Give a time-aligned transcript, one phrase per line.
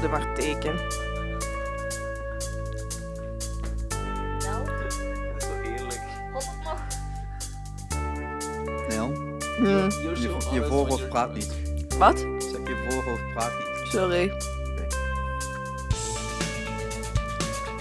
[0.00, 0.74] doe er maar teken.
[4.38, 4.92] Nou, Dat
[5.38, 6.00] is toch heerlijk.
[6.32, 6.78] hot het nog?
[8.88, 9.12] Nel,
[9.56, 9.90] Hm,
[10.20, 11.52] je, je voorhoofd praat niet.
[11.98, 12.18] Wat?
[12.18, 13.88] Zeg, je voorhoofd praat niet.
[13.92, 14.32] Sorry.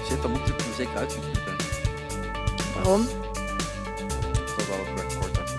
[0.07, 1.55] Shit, dan moet je er zeker uitknippen.
[2.75, 3.07] Waarom?
[4.55, 5.51] Dat wel ook weg kort is.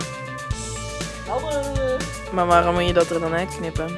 [1.27, 1.97] Hallo.
[2.33, 3.97] Maar waarom moet je dat er dan uitknippen?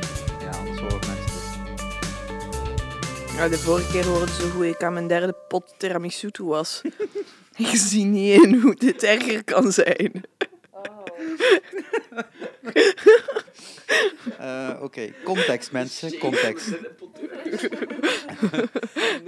[3.39, 6.83] Ja, de vorige keer hoorde ze hoe ik aan mijn derde pot tiramisu toe was.
[7.57, 10.23] ik zie niet in hoe dit erger kan zijn.
[10.71, 11.05] Oh.
[14.39, 16.69] Eh, Oké, context mensen, context.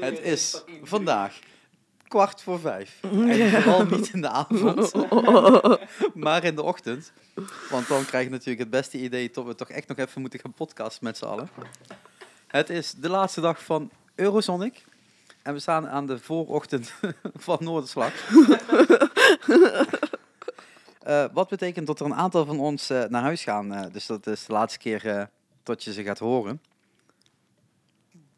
[0.06, 1.38] Het is vandaag
[2.08, 2.98] kwart voor vijf.
[3.02, 4.92] En vooral niet in de avond,
[6.14, 7.12] maar in de ochtend.
[7.70, 10.40] Want dan krijg je natuurlijk het beste idee dat we toch echt nog even moeten
[10.40, 11.48] gaan podcasten met z'n allen.
[12.46, 13.90] Het is de laatste dag van
[14.20, 14.84] Eurosonic.
[15.42, 16.92] En we staan aan de voorochtend
[17.46, 18.12] van Noorderslag.
[21.00, 23.72] Eh, wat betekent dat er een aantal van ons eh, naar huis gaan.
[23.74, 25.22] eh, dus dat is de laatste keer eh,
[25.62, 26.60] dat je ze gaat horen.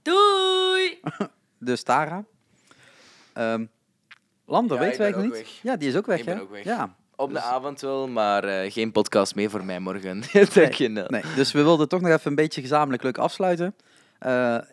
[0.03, 1.00] Doei!
[1.58, 2.25] Dus Tara.
[3.33, 3.64] Ehm
[4.47, 5.33] Lander, Ja, weten ik wij niet?
[5.33, 5.48] weg.
[5.62, 6.42] Ja, die is ook weg, Ik ben hè?
[6.42, 6.64] ook weg.
[6.64, 6.94] Ja.
[7.16, 10.22] Op de Dus- avond wel, maar eh, geen podcast meer voor mij morgen.
[10.33, 11.08] Wel.
[11.08, 13.75] Nee, dus we wilden toch nog even een beetje gezamenlijk leuk afsluiten.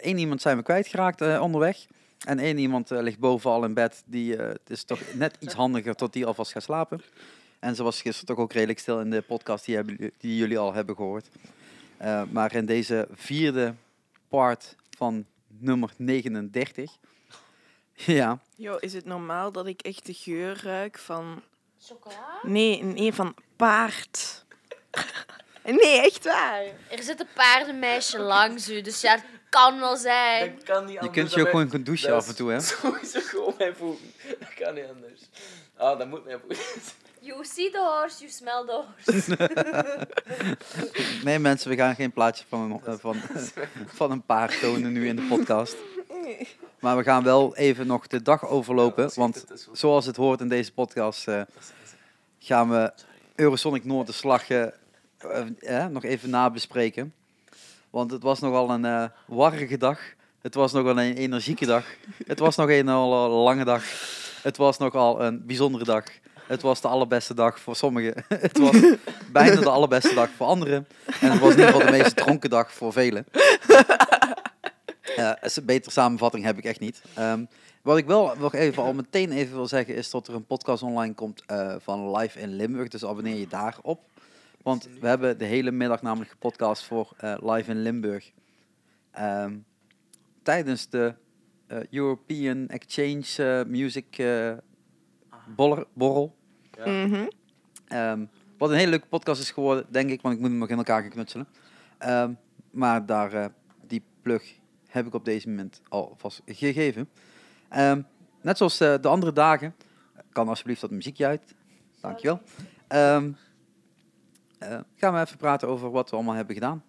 [0.01, 1.85] Eén iemand zijn we kwijtgeraakt eh onderweg.
[2.25, 4.03] En één iemand eh, ligt bovenal in bed.
[4.05, 7.01] Die, eh, het is toch net iets handiger tot die alvast gaat slapen.
[7.59, 10.35] En ze was gisteren toch ook redelijk stil in de podcast die, hebben, jullie- die
[10.37, 11.27] jullie al hebben gehoord.
[11.97, 13.73] Eh, maar in deze vierde
[14.27, 16.91] part van nummer 39.
[17.93, 21.41] Ja, Yo, is het normaal dat ik echt de geur ruik van...
[21.81, 22.39] Chocola?
[22.43, 24.45] Nee, nee, van paard.
[25.63, 26.63] nee, echt waar.
[26.89, 29.17] Er zit een paardenmeisje langs u, dus ja,
[29.49, 30.55] kan wel zijn.
[30.55, 32.59] Dat kan niet je kunt je ook gewoon gaan douchen af en toe, hè?
[32.59, 34.05] Sowieso gewoon mijn voeten.
[34.39, 35.21] Dat kan niet anders.
[35.77, 36.65] Ah, dat moet mijn voeten.
[37.21, 40.07] You see the horse, you smell the horse.
[41.25, 43.15] Nee, mensen, we gaan geen plaatje van een, eh, van,
[43.99, 45.75] van een paard tonen nu in de podcast.
[46.79, 49.11] Maar we gaan wel even nog de dag overlopen.
[49.15, 51.41] Want zoals het hoort in deze podcast, eh,
[52.39, 52.93] gaan we
[53.35, 54.63] Eurosonic Noorderslag eh,
[55.17, 57.13] eh, eh, nog even nabespreken.
[57.89, 59.99] Want het was nogal een eh warrige dag.
[60.41, 61.85] Het was nogal een energieke dag.
[62.25, 63.83] Het was nog een al een lange dag.
[64.41, 66.03] Het was nogal een bijzondere dag.
[66.47, 68.23] Het was de allerbeste dag voor sommigen.
[68.27, 68.75] Het was
[69.31, 70.87] bijna de allerbeste dag voor anderen.
[71.19, 73.25] En het was in ieder geval de meest dronken dag voor velen.
[75.15, 77.01] Eh, een betere samenvatting heb ik echt niet.
[77.13, 77.45] Ehm,
[77.81, 80.83] wat ik wel nog even al meteen even wil zeggen is dat er een podcast
[80.83, 82.87] online komt eh, van Live in Limburg.
[82.87, 83.99] Dus abonneer je daarop.
[84.61, 88.31] Want we hebben de hele middag namelijk gepodcast voor eh, Live in Limburg.
[89.11, 89.57] Ehm,
[90.43, 91.13] tijdens de
[91.67, 94.57] eh, European Exchange eh, Music eh,
[95.55, 96.35] boller- borrel.
[96.77, 97.05] Ja.
[97.05, 97.27] Mhm.
[97.87, 98.25] Ehm,
[98.57, 100.77] wat een hele leuke podcast is geworden, denk ik, want ik moet hem nog in
[100.77, 101.47] elkaar gaan knutselen.
[101.97, 102.33] Ehm,
[102.71, 103.45] maar daar, eh,
[103.87, 104.53] die plug
[104.87, 107.09] heb ik op deze moment alvast gegeven.
[107.69, 108.01] Ehm,
[108.41, 109.75] net zoals de andere dagen,
[110.31, 111.55] kan alsjeblieft dat muziekje uit.
[112.01, 112.41] Dankjewel.
[112.87, 113.31] Ehm
[114.59, 116.83] eh, gaan we even praten over wat we allemaal hebben gedaan.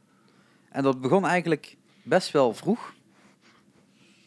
[0.69, 2.95] En dat begon eigenlijk best wel vroeg.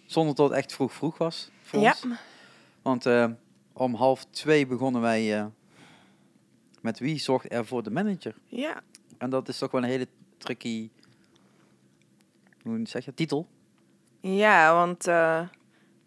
[0.05, 1.89] Zonder dat het echt vroeg vroeg was voor Ja.
[1.89, 2.05] ons.
[2.81, 3.29] Want eh,
[3.73, 5.45] om half twee begonnen wij eh,
[6.81, 8.35] met wie zorgt er voor de manager.
[8.45, 8.81] Ja.
[9.17, 10.89] En dat is toch wel een hele tricky,
[12.61, 13.47] hoe zeg je, titel.
[14.21, 15.07] Ja, want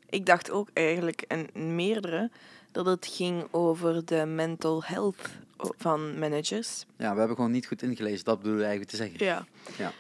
[0.09, 2.31] ik dacht ook eigenlijk, en meerdere,
[2.77, 6.85] dat het ging over de mental health van managers.
[6.97, 9.25] Ja, we hebben gewoon niet goed ingelezen, dat bedoel ik eigenlijk te zeggen.
[9.25, 9.47] Ja.
[9.79, 9.93] Ja.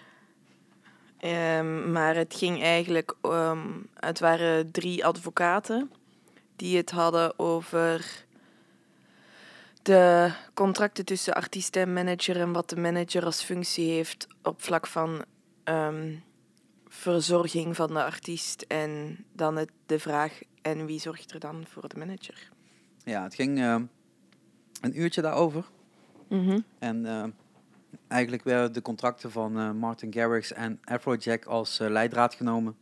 [1.18, 5.90] Ehm, maar het ging eigenlijk, ehm, het waren drie advocaten
[6.56, 8.24] die het hadden over
[9.82, 14.86] de contracten tussen artiest en manager en wat de manager als functie heeft op vlak
[14.86, 15.24] van
[15.64, 16.14] ehm,
[16.88, 21.88] verzorging van de artiest en dan het, de vraag en wie zorgt er dan voor
[21.88, 22.54] de manager?
[23.06, 23.76] Ja, het ging eh,
[24.80, 25.64] een uurtje daarover.
[26.28, 26.60] Mhm.
[26.78, 27.24] En eh,
[28.08, 32.76] eigenlijk werden de contracten van eh, Martin Garrix en Afrojack als eh, leidraad genomen.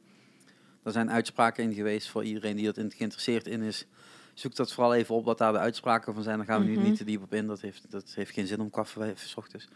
[0.83, 3.87] Er zijn uitspraken in geweest voor iedereen die er geïnteresseerd in is.
[4.35, 6.37] Zoek dat vooral even op wat daar de uitspraken van zijn.
[6.37, 6.81] Daar gaan we Mhm.
[6.83, 7.47] nu niet te diep op in.
[7.47, 9.69] Dat heeft, dat heeft geen zin om kwart voor vijf ochtends.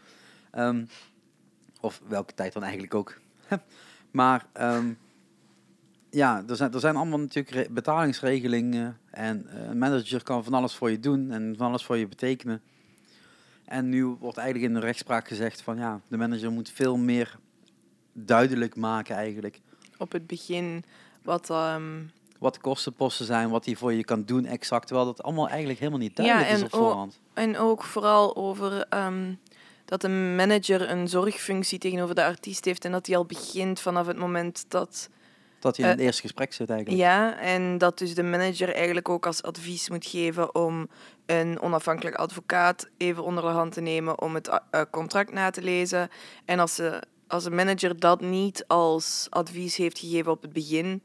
[0.51, 0.85] Ehm,
[1.81, 3.17] of welke tijd dan eigenlijk ook.
[4.11, 4.93] maar ehm,
[6.09, 8.97] ja, er zijn, er zijn allemaal natuurlijk re- betalingsregelingen.
[9.11, 12.07] En eh, een manager kan van alles voor je doen en van alles voor je
[12.07, 12.61] betekenen.
[13.65, 17.37] En nu wordt eigenlijk in de rechtspraak gezegd van ja, de manager moet veel meer
[18.13, 19.59] duidelijk maken eigenlijk
[19.97, 20.83] op het begin
[21.23, 21.49] wat...
[21.49, 21.83] ehm,
[22.39, 24.87] Wat de kostenposten zijn, wat hij voor je kan doen exact.
[24.87, 27.19] Terwijl dat allemaal eigenlijk helemaal niet duidelijk Ja, is op voorhand.
[27.33, 29.33] En ook vooral over ehm,
[29.85, 34.07] dat een manager een zorgfunctie tegenover de artiest heeft en dat hij al begint vanaf
[34.07, 35.09] het moment dat...
[35.59, 37.01] Dat hij in eh, het eerste gesprek zit eigenlijk.
[37.01, 40.89] Ja, en dat dus de manager eigenlijk ook als advies moet geven om
[41.25, 45.61] een onafhankelijk advocaat even onder de hand te nemen om het eh, contract na te
[45.61, 46.09] lezen.
[46.45, 51.01] En als, ze, als een manager dat niet als advies heeft gegeven op het begin,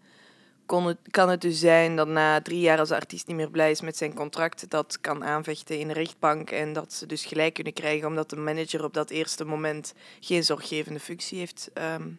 [0.66, 3.50] kon het, kan het dus zijn dat na drie jaar als de artiest niet meer
[3.50, 7.24] blij is met zijn contract, dat kan aanvechten in de rechtbank en dat ze dus
[7.24, 12.10] gelijk kunnen krijgen omdat de manager op dat eerste moment geen zorggevende functie heeft ehm,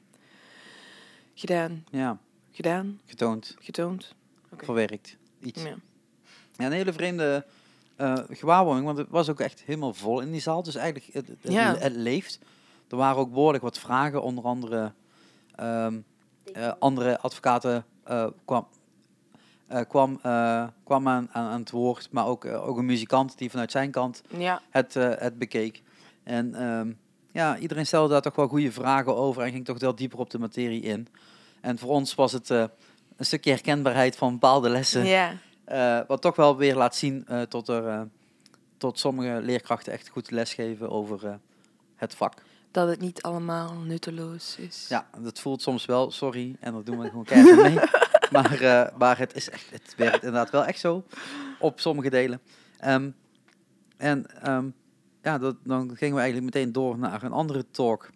[1.34, 1.86] gedaan.
[1.92, 2.20] Ja,
[2.56, 3.00] Gedaan?
[3.06, 4.16] getoond, Getoond?
[4.58, 5.18] Verwerkt.
[5.42, 5.64] Iets.
[5.64, 5.76] Ja.
[6.58, 7.46] Ja, een hele vreemde
[7.96, 10.64] eh, gewaarwording, want het was ook echt helemaal vol in die zaal.
[10.64, 11.76] Dus eigenlijk, het, het, Ja.
[11.78, 12.40] het leeft.
[12.90, 14.92] Er waren ook behoorlijk wat vragen, onder andere
[15.56, 16.00] ehm,
[16.54, 18.68] eh, andere advocaten eh, kwam,
[19.88, 20.20] kwam,
[20.84, 24.62] kwam aan, aan, het woord, maar ook, ook een muzikant die vanuit zijn kant Ja,
[24.70, 25.82] het, het bekeek.
[26.24, 26.92] En ehm,
[27.32, 30.30] ja, iedereen stelde daar toch wel goede vragen over en ging toch wel dieper op
[30.30, 31.08] de materie in.
[31.66, 32.64] En voor ons was het eh,
[33.18, 35.06] een stukje herkenbaarheid van bepaalde lessen.
[35.06, 35.34] ja.
[35.66, 38.08] Eh, wat toch wel weer laat zien eh, tot, er,
[38.78, 41.40] tot sommige leerkrachten echt goed lesgeven over
[41.96, 42.34] het vak.
[42.72, 44.86] dat het niet allemaal nutteloos is.
[44.90, 47.80] Ja, dat voelt soms wel, sorry, en dat doen we gewoon keihard mee.
[48.32, 51.04] Maar, maar het, is echt, het werkt inderdaad wel echt zo
[51.60, 52.42] op sommige delen.
[52.80, 53.10] Ehm,
[53.98, 54.70] en ehm,
[55.22, 58.10] ja, dat, dan gingen we eigenlijk meteen door naar een andere talk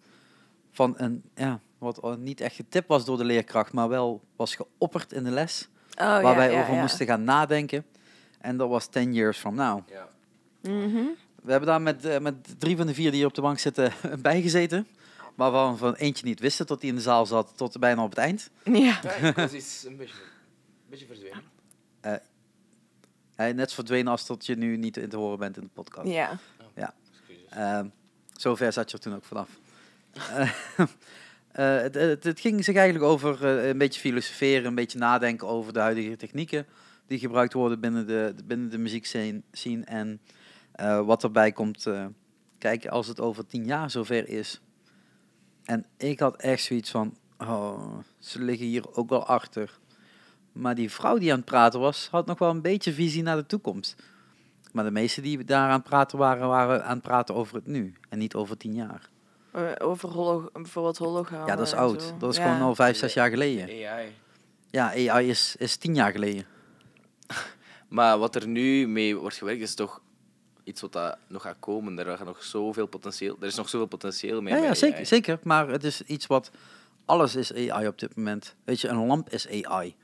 [0.71, 4.55] van een, ja, wat al niet echt getipt was door de leerkracht, maar wel was
[4.55, 6.79] geopperd in de les, Oh, waar ja, wij ja, over ja.
[6.81, 7.85] moesten gaan nadenken.
[8.39, 9.89] En dat was 10 years from now.
[9.89, 10.07] Ja.
[10.61, 11.03] Mhm.
[11.43, 13.59] We hebben daar met, eh, met drie van de vier die hier op de bank
[13.59, 13.91] zitten
[14.21, 14.87] bijgezeten.
[15.35, 18.09] Maar waarvan van eentje niet wisten tot hij in de zaal zat, tot bijna op
[18.09, 18.49] het eind.
[18.63, 18.99] Ja.
[19.21, 21.43] Ja, was iets een beetje, een beetje verdwenen.
[23.35, 26.07] Hij net verdwenen als tot je nu niet in te horen bent in de podcast.
[26.07, 26.39] ja.
[27.11, 27.49] Excuses.
[27.49, 27.87] Ehm,
[28.33, 29.49] zover zat je er toen ook vanaf.
[31.51, 35.73] Eh, het, het, ging zich eigenlijk over eh, een beetje filosoferen, een beetje nadenken over
[35.73, 36.65] de huidige technieken
[37.07, 40.21] die gebruikt worden binnen de, binnen de muziekscene scene en
[40.71, 41.87] eh, wat erbij komt
[42.57, 44.61] kijken als het over tien jaar zover is.
[45.63, 49.79] En ik had echt zoiets van, oh, ze liggen hier ook wel achter.
[50.51, 53.35] Maar die vrouw die aan het praten was, had nog wel een beetje visie naar
[53.35, 53.95] de toekomst.
[54.71, 57.67] Maar de meesten die daar aan het praten waren, waren aan het praten over het
[57.67, 59.09] nu en niet over tien jaar.
[59.51, 61.47] Eh, Over holo bijvoorbeeld hologram.
[61.47, 62.01] ja, dat is oud.
[62.03, 62.17] zo.
[62.17, 62.43] Dat is Ja.
[62.51, 63.87] gewoon al vijf, zes jaar geleden.
[63.87, 64.15] AI.
[64.71, 66.45] Ja, AI is, is tien jaar geleden.
[67.89, 70.01] Maar wat er nu mee wordt gewerkt, is toch
[70.63, 71.99] iets wat dat nog gaat komen.
[71.99, 74.53] Er, gaat nog zoveel potentieel, er is nog zoveel potentieel mee.
[74.53, 75.05] Ja, ja zeker, AI.
[75.05, 75.39] zeker.
[75.43, 76.51] Maar het is iets wat...
[77.05, 78.55] Alles is AI op dit moment.
[78.63, 79.95] Weet je, een lamp is AI.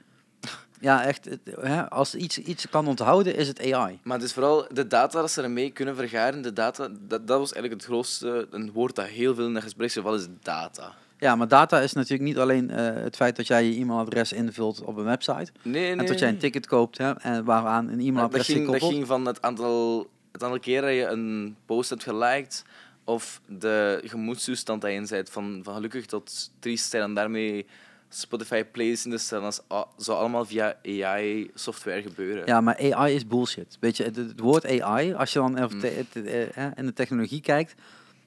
[0.79, 1.29] Ja, echt.
[1.61, 3.99] hè, als iets iets kan onthouden, is het AI.
[4.03, 6.41] Maar het is vooral de data dat ze ermee kunnen vergaren.
[6.41, 9.63] De data, dat, dat was eigenlijk het grootste een woord dat heel veel in het
[9.63, 10.93] gesprek zit, is data.
[11.17, 14.81] Ja, maar data is natuurlijk niet alleen eh, het feit dat jij je e-mailadres invult
[14.83, 15.51] op een website.
[15.61, 15.95] Nee, nee.
[15.95, 18.91] En dat jij een ticket koopt hè, en waaraan een e-mailadres dat, ging, dat koppelt.
[18.91, 22.63] ging van het aantal, het aantal keer dat je een post hebt geliked
[23.03, 25.27] of de gemoedstoestand dat je in.
[25.27, 27.65] Van, van gelukkig tot triest zijn en daarmee
[28.09, 29.43] Spotify playlists in te stellen.
[29.43, 29.63] Dat
[29.97, 32.45] is zou allemaal via AI-software gebeuren.
[32.45, 33.77] Ja, maar AI is bullshit.
[33.79, 35.81] Weet je, het, het woord AI, als je dan Mm.
[35.81, 37.73] eh, in de technologie kijkt,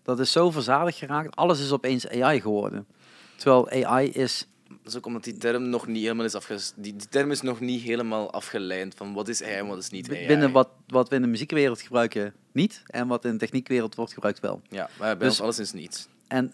[0.03, 1.37] dat is zo verzadigd geraakt.
[1.37, 2.87] Alles is opeens AI geworden.
[3.37, 6.73] Terwijl AI is Dat is ook omdat die term nog niet helemaal is afges...
[6.77, 9.91] Die, die term is nog niet helemaal afgeleid van wat is AI en wat is
[9.91, 10.27] niet AI.
[10.27, 12.83] binnen wat, wat we in de muziekwereld gebruiken niet.
[12.87, 14.61] En wat in de techniekwereld wordt gebruikt wel.
[14.69, 16.09] Ja, maar bij Dus- ons alleszins niet.
[16.27, 16.53] En,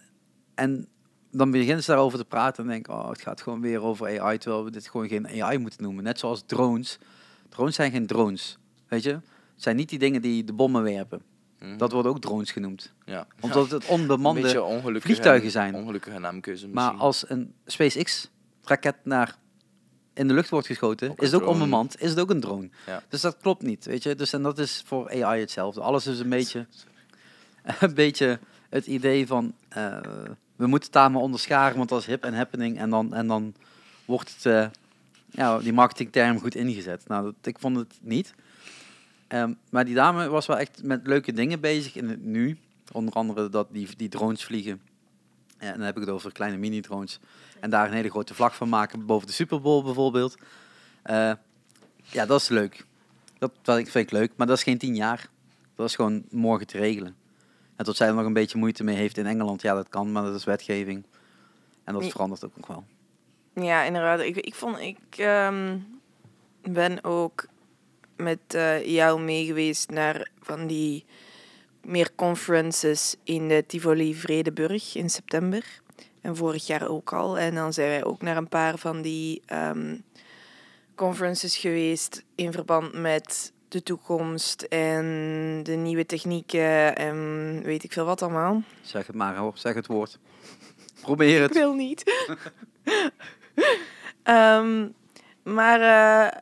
[0.55, 0.87] en
[1.37, 4.39] dan beginnen ze daarover te praten en denken, oh, het gaat gewoon weer over AI,
[4.39, 6.05] terwijl we dit gewoon geen AI moeten noemen.
[6.05, 6.99] Net zoals drones.
[7.49, 9.11] Drones zijn geen drones, weet je?
[9.11, 9.23] Het
[9.63, 11.23] zijn niet die dingen die de bommen werpen.
[11.59, 11.77] Mhm.
[11.77, 12.93] Dat worden ook drones genoemd.
[13.05, 13.27] ja.
[13.41, 15.01] Omdat het onbemande...
[15.01, 15.75] vliegtuigen zijn.
[15.75, 17.01] Ongelukkige naamkeuze Maar misschien.
[17.01, 19.37] als een SpaceX-raket naar
[20.15, 21.63] in de lucht wordt geschoten, Ook is het ook drone.
[21.63, 22.71] onbemand, is het ook een drone.
[22.87, 23.03] Ja.
[23.09, 24.15] Dus dat klopt niet, weet je.
[24.15, 25.81] Dus en dat is voor AI hetzelfde.
[25.81, 26.67] Alles is een beetje,
[27.81, 28.39] een beetje
[28.69, 29.99] het idee van, eh,
[30.57, 32.79] we moeten daar maar onderscharen, want dat is hip en happening.
[32.79, 33.55] En dan, en dan
[34.05, 34.67] wordt het, eh,
[35.31, 37.09] ja, die marketingterm goed ingezet.
[37.09, 38.35] Nou, dat, ik vond het niet.
[39.27, 42.59] Ehm, maar die dame was wel echt met leuke dingen bezig in het nu.
[42.93, 44.81] Onder andere dat die, die drones vliegen.
[45.59, 47.21] En dan heb ik het over kleine mini-drones.
[47.61, 50.37] En daar een hele grote vlag van maken boven de Super Bowl bijvoorbeeld.
[51.03, 51.33] Eh,
[52.11, 52.85] ja, dat is leuk.
[53.39, 55.29] Dat ik, vind ik leuk, maar dat is geen tien jaar.
[55.75, 57.15] Dat is gewoon morgen te regelen.
[57.77, 60.13] En tot zij er nog een beetje moeite mee heeft in Engeland, ja dat kan,
[60.13, 61.05] maar dat is wetgeving.
[61.85, 62.85] En dat verandert ook nog wel.
[63.65, 64.21] Ja, inderdaad.
[64.21, 65.79] Ik, ik, vond, ik ehm,
[66.63, 67.47] ben ook
[68.17, 71.05] met eh, jou mee geweest naar van die
[71.83, 75.65] meer conferences in de Tivoli Vredeburg in september.
[76.21, 77.39] En vorig jaar ook al.
[77.39, 79.97] En dan zijn wij ook naar een paar van die ehm,
[80.95, 85.05] conferences geweest in verband met de toekomst en
[85.63, 88.63] de nieuwe technieken en weet ik veel wat allemaal.
[88.83, 90.19] Zeg het maar hoor, zeg het woord.
[91.03, 91.53] Probeer Ik het.
[91.53, 92.03] wil niet.
[94.23, 94.89] Ehm,
[95.43, 96.39] maar eh,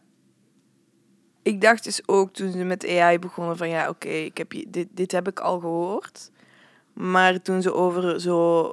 [1.42, 4.66] ik dacht dus ook toen ze met AI begonnen van ja, oké, ik heb je-
[4.68, 6.30] dit, dit heb ik al gehoord.
[6.92, 8.72] Maar toen ze over zo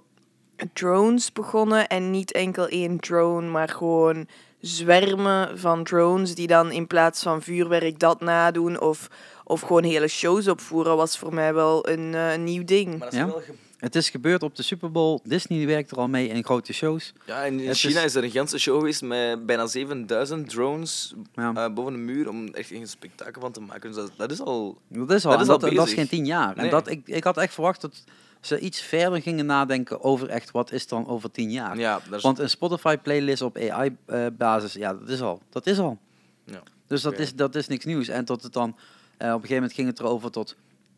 [0.74, 4.28] drones begonnen en niet enkel één drone, maar gewoon
[4.62, 9.08] zwermen van drones die dan in plaats van vuurwerk dat nadoen of,
[9.44, 12.89] of gewoon hele shows opvoeren, was voor mij wel een eh, nieuw ding.
[12.89, 13.25] Maar dat is Ja?
[13.25, 15.20] wel ge- Het is gebeurd op de Super Bowl.
[15.24, 17.13] Disney werkt er al mee in grote shows.
[17.25, 18.16] ja, in, Het China is- is...
[18.16, 21.54] er een ganse show geweest met bijna 7000 drones Ja.
[21.56, 23.92] eh, boven de muur om echt een spektakel van te maken.
[23.92, 24.78] Dus dat, dat is al...
[24.88, 25.94] Dat is al, Dat is al dat, dat is bezig.
[25.94, 26.58] geen tien jaar.
[26.58, 28.04] En dat, ik, ik had echt verwacht dat
[28.39, 31.77] ze iets verder gingen nadenken over echt wat is dan over tien jaar.
[31.77, 35.41] Ja, is, Want een Spotify playlist op AI-basis, ja, dat is al.
[35.50, 35.98] Dat is al.
[36.43, 36.63] Ja.
[36.88, 38.08] Dus dat, is, dat is niks nieuws.
[38.08, 38.69] En tot het dan,
[39.17, 40.55] eh, op een gegeven moment ging het erover tot,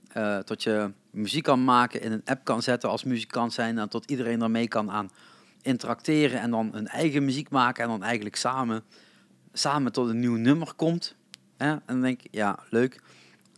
[0.07, 3.89] eh, tot je muziek kan maken, in een app kan zetten als muzikant zijn, en
[3.89, 5.12] tot iedereen ermee kan aan
[5.62, 8.83] interacteren en dan een eigen muziek maken en dan eigenlijk samen,
[9.53, 11.15] samen tot een nieuw nummer komt.
[11.57, 11.69] Hè?
[11.69, 13.01] En dan denk ik, ja, leuk.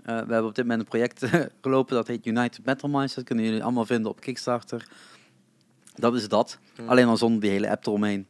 [0.03, 1.25] Eh, we hebben op dit moment een project
[1.61, 3.13] gelopen dat heet United Metal Minds.
[3.13, 4.87] Dat kunnen jullie allemaal vinden op Kickstarter.
[5.95, 6.57] Dat is dat.
[6.75, 6.89] Hmm.
[6.89, 8.25] Alleen dan zonder die hele app eromheen.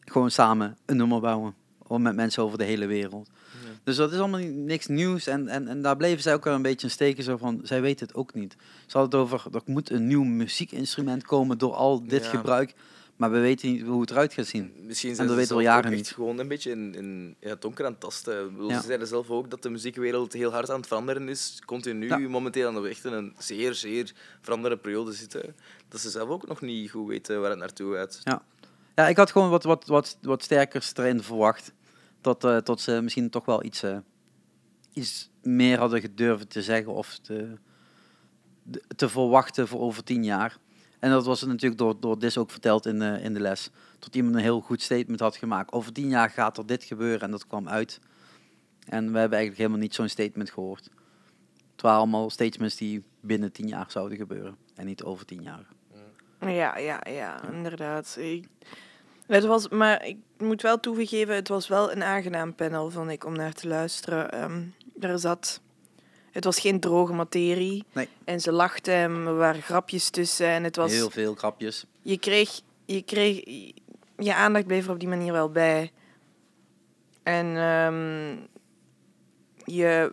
[0.00, 1.54] Gewoon samen een nummer bouwen.
[1.88, 3.28] Met mensen over de hele wereld.
[3.64, 3.68] Ja.
[3.84, 5.26] Dus dat is allemaal niks nieuws.
[5.26, 7.24] En, en, en daar bleven zij ook wel een beetje in steken.
[7.24, 8.56] Zo van, zij weten het ook niet.
[8.86, 12.30] Ze hadden het over, er moet een nieuw muziekinstrument komen door al dit Ja.
[12.30, 12.74] gebruik.
[13.16, 14.72] Maar we weten niet hoe het eruit gaat zien.
[14.80, 16.08] Misschien En zijn dat ze weten we zelf jaren niet.
[16.08, 18.52] gewoon een beetje in, in, in het donker aan het tasten.
[18.52, 18.80] Bedoel, Ja.
[18.80, 21.62] Ze zeiden zelf ook dat de muziekwereld heel hard aan het veranderen is.
[21.66, 22.18] Continu, Ja.
[22.18, 25.56] momenteel aan de weg in een zeer, zeer veranderende periode zitten.
[25.88, 28.20] Dat ze zelf ook nog niet goed weten waar het naartoe gaat.
[28.94, 31.72] Ja, ik had gewoon wat, wat, wat, wat sterkers erin verwacht.
[32.20, 33.82] Tot, eh, tot ze misschien toch wel iets,
[34.92, 37.56] iets meer hadden gedurven te zeggen of te,
[38.96, 40.56] te verwachten voor over tien jaar.
[41.04, 43.70] En dat was natuurlijk door, door Dis ook verteld in in de les.
[43.98, 45.72] Tot iemand een heel goed statement had gemaakt.
[45.72, 48.00] Over tien jaar gaat er dit gebeuren en dat kwam uit.
[48.86, 50.90] En we hebben eigenlijk helemaal niet zo'n statement gehoord.
[51.72, 54.56] Het waren allemaal statements die binnen tien jaar zouden gebeuren.
[54.74, 55.66] En niet over tien jaar.
[56.40, 58.18] Ja, ja, ja, inderdaad.
[59.26, 63.24] Het was, maar ik moet wel toegeven, het was wel een aangenaam panel, vond ik,
[63.24, 64.32] om naar te luisteren.
[64.32, 64.62] Ehm
[65.00, 65.60] er zat...
[66.34, 67.84] Het was geen droge materie.
[67.92, 68.08] Nee.
[68.24, 70.46] En ze lachten en er waren grapjes tussen.
[70.46, 70.92] En het was...
[70.92, 71.84] Heel veel grapjes.
[72.02, 72.60] Je kreeg...
[72.84, 73.44] Je kreeg...
[74.16, 75.92] Je aandacht bleef er op die manier wel bij.
[77.22, 78.36] En ehm,
[79.64, 80.12] je...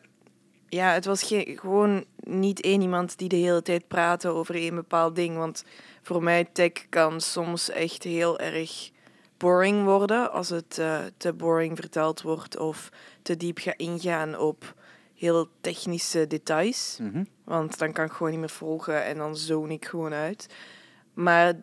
[0.68, 4.76] Ja, het was geen, gewoon niet één iemand die de hele tijd praatte over één
[4.76, 5.38] bepaald ding.
[5.38, 5.64] Want
[6.02, 8.92] voor mij tech kan soms echt heel erg
[9.38, 12.90] boring worden als het eh, te boring verteld wordt of
[13.22, 14.74] te diep gaat ingaan op
[15.22, 16.98] heel technische details.
[17.02, 17.24] Mhm.
[17.44, 20.48] Want dan kan ik gewoon niet meer volgen en dan zone ik gewoon uit.
[21.14, 21.54] Maar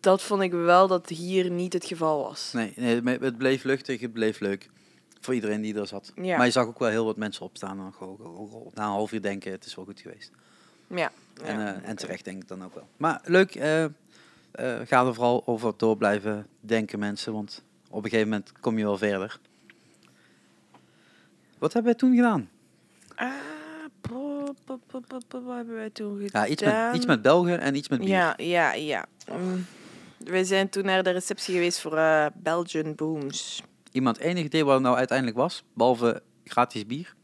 [0.00, 2.52] dat vond ik wel dat hier niet het geval was.
[2.52, 4.68] Nee, nee, het bleef luchtig, het bleef leuk.
[5.20, 6.12] Voor iedereen die er zat.
[6.14, 6.36] Ja.
[6.36, 9.22] Maar je zag ook wel heel wat mensen opstaan en gewoon, na een half uur
[9.22, 10.30] denken, het is wel goed geweest.
[10.86, 11.12] Ja.
[11.42, 11.74] En, ja.
[11.74, 12.88] eh, en terecht denk ik dan ook wel.
[12.96, 13.90] Maar leuk, eh, eh,
[14.84, 18.84] ga er vooral over door blijven denken mensen, want op een gegeven moment kom je
[18.84, 19.38] wel verder.
[21.58, 22.48] Wat hebben wij toen gedaan?
[23.18, 23.32] Ah,
[24.90, 26.42] wat hebben wij toen gedaan?
[26.42, 28.08] Ja, iets met, iets met Belgen en iets met bier.
[28.08, 29.06] Ja, ja, ja.
[29.32, 29.66] Mm.
[30.18, 33.62] wij zijn toen naar de receptie geweest voor eh, Belgian Booms.
[33.92, 37.14] Iemand enig idee wat het nou uiteindelijk was, behalve gratis bier?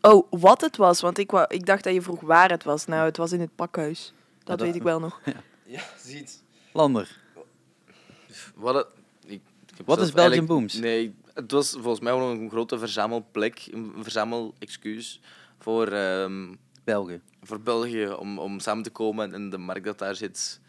[0.00, 2.86] Oh, wat het was, want ik, ik dacht dat je vroeg waar het was.
[2.86, 4.12] Nou, het was in het pakhuis.
[4.44, 5.20] Dat weet ik wel nog.
[5.64, 6.42] Ja, ziet.
[6.72, 7.20] Lander.
[8.54, 8.86] Wat,
[9.84, 10.74] Wat is Belgian Booms?
[10.74, 15.20] Nee, het was volgens mij gewoon een grote verzamelplek, een verzamelexcuus
[15.58, 17.22] voor, ehm, Belgen.
[17.42, 20.60] voor België om, om samen te komen en de markt dat daar zit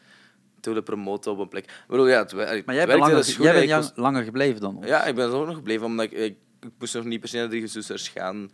[0.59, 1.63] te willen promoten op een plek.
[1.65, 2.33] Ik bedoel, ja, het,
[2.65, 4.85] Maar jij bent, langer, dus goed, jij bent ik jang- was- langer gebleven dan ons.
[4.85, 7.37] Ja, ik ben ook nog gebleven, omdat ik, ik, ik moest nog niet per se
[7.37, 8.51] naar de gezusters gaan.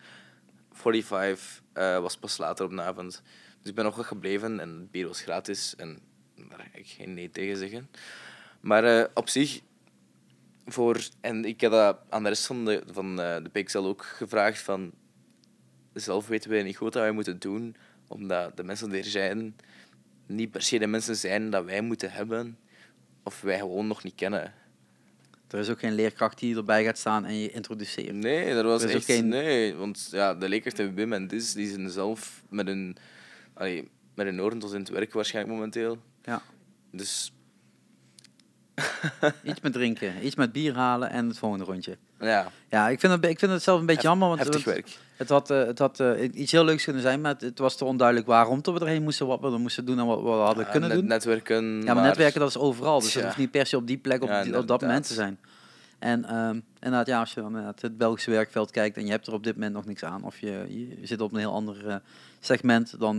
[0.71, 3.21] 45 eh, was pas later op de avond.
[3.59, 5.75] Dus ik ben nog wel gebleven en het bier was gratis.
[5.75, 5.99] En
[6.35, 7.89] daar ga ik geen nee tegen zeggen.
[8.61, 9.61] Maar eh, op zich,
[10.65, 14.03] voor, en ik heb dat aan de rest van de, van, eh, de PXL ook
[14.03, 14.91] gevraagd, van
[15.93, 17.75] zelf weten wij niet goed wat wij moeten doen,
[18.07, 19.55] omdat de mensen die er zijn
[20.25, 22.57] niet per se de mensen zijn dat wij moeten hebben
[23.23, 24.53] of wij gewoon nog niet kennen.
[25.49, 28.13] Er is ook geen leerkracht die erbij gaat staan en je introduceert.
[28.15, 31.53] Nee, er was Er echt geen- nee, want ja, de leerkracht en Wim en Dis,
[31.53, 32.95] die zijn zelf met een
[33.53, 35.97] allee, met een oren tot in het werk waarschijnlijk momenteel.
[36.23, 36.41] Ja.
[36.91, 37.33] Dus
[39.43, 41.97] Iets met drinken, iets met bier halen en het volgende rondje.
[42.19, 44.27] ja, Ja, ik vind het, ik vind het zelf een beetje Hef- jammer.
[44.37, 44.97] Want het, werk.
[45.17, 47.75] het had, eh, het had eh, iets heel leuks kunnen zijn, maar het, het was
[47.77, 50.27] te onduidelijk waarom dat we erheen moesten, wat we er moesten doen en wat we
[50.29, 51.07] hadden Ja, kunnen net- doen.
[51.07, 51.81] Netwerken.
[51.83, 52.95] Ja, maar netwerken dat is overal.
[52.99, 53.23] Dus dat Tja.
[53.23, 55.39] hoeft niet per se op die plek op, Ja, die- op dat moment te zijn.
[55.99, 59.33] En ehm, inderdaad, ja, als je dan het Belgische werkveld kijkt en je hebt er
[59.33, 60.65] op dit moment nog niks aan, of je,
[60.99, 61.95] je zit op een heel ander eh,
[62.39, 63.17] segment, dan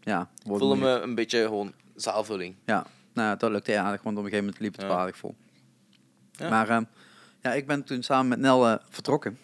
[0.00, 2.54] ja, Ik voelde me een beetje gewoon zaalvulling.
[2.64, 4.88] Ja, nou, dat lukte heel aardig, want op een gegeven moment liep het Ja.
[4.88, 5.34] wel aardig vol.
[6.32, 6.48] Ja.
[6.48, 6.84] Maar ehm,
[7.40, 9.38] ja, ik ben toen samen met Nel eh, vertrokken.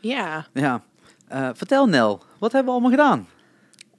[0.00, 0.46] Ja.
[0.52, 0.82] Ja,
[1.28, 3.28] Eh, vertel Nel, wat hebben we allemaal gedaan?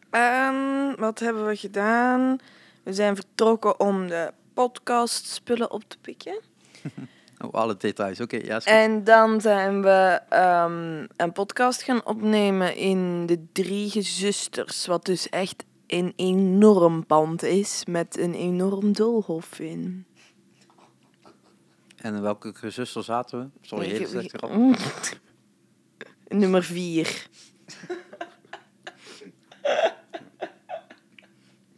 [0.10, 2.38] Ehm, wat hebben we gedaan?
[2.84, 6.40] We zijn vertrokken om de podcastspullen op te pikken.
[7.46, 8.36] Oh, alle details, oké.
[8.36, 8.60] ja.
[8.60, 14.86] En dan zijn we ehm, een podcast gaan opnemen in de Drie Gezusters.
[14.86, 20.06] Wat dus echt een enorm pand is met een enorm doolhof in.
[21.96, 23.68] En in welke zuster zaten we?
[23.68, 24.08] Sorry.
[26.40, 27.28] Nummer vier.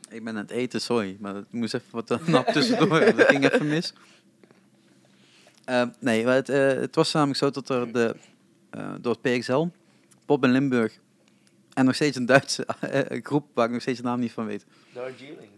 [0.09, 1.17] Ik ben aan het eten, sorry.
[1.19, 2.99] Maar het moest even wat eh, nap tussendoor.
[2.99, 3.93] dat ging even mis.
[5.65, 8.15] Eh, nee, maar het, eh, het was namelijk zo dat er de,
[9.01, 9.67] door het PXL,
[10.25, 10.99] Pop in Limburg,
[11.73, 14.45] en nog steeds een Duitse eh, groep waar ik nog steeds de naam niet van
[14.45, 14.65] weet.
[14.93, 15.49] Darjeeling.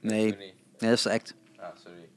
[0.00, 1.34] Nee, nee dat is act.
[1.56, 2.08] Ah, sorry.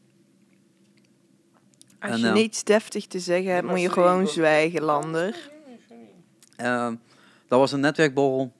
[2.00, 5.52] Als En, je eh, niets deftig te zeggen hebt, moet je gewoon zwijgen, lander.
[6.56, 6.96] Ehm,
[7.48, 8.52] dat was een netwerkborrel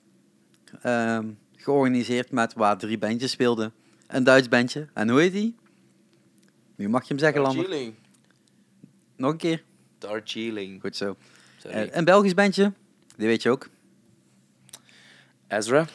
[0.82, 3.72] ehm, georganiseerd met waar drie bandjes speelden.
[4.06, 4.88] Een Duits bandje.
[4.94, 5.54] En hoe heet die?
[6.76, 7.62] Nu mag je hem zeggen, Lander.
[7.62, 7.94] Darjeeling.
[9.16, 9.64] Nog een keer.
[9.98, 10.80] Darjeeling.
[10.80, 11.16] Goed zo.
[11.56, 11.76] Sorry.
[11.76, 12.72] Eh, een Belgisch bandje.
[13.16, 13.68] Die weet je ook.
[15.48, 15.86] Ezra.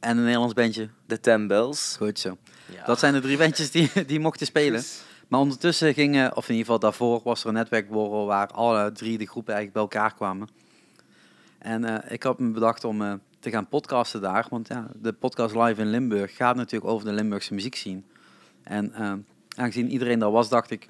[0.00, 0.88] En een Nederlands bandje.
[1.06, 1.96] De Ten Bells.
[1.98, 2.36] Goed zo.
[2.72, 2.84] Ja.
[2.84, 4.82] Dat zijn de drie bandjes die, die mochten spelen.
[5.28, 9.18] Maar ondertussen gingen, of in ieder geval daarvoor, was er een netwerkborrel waar alle drie
[9.18, 10.48] de groepen eigenlijk bij elkaar kwamen.
[11.58, 14.46] En eh, ik had me bedacht om eh, te gaan podcasten daar.
[14.50, 18.04] Want ja, de podcast live in Limburg gaat natuurlijk over de Limburgse muziek zien.
[18.62, 19.12] En eh,
[19.56, 20.88] aangezien iedereen daar was, dacht ik,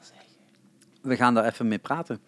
[1.01, 2.21] we gaan daar even mee praten.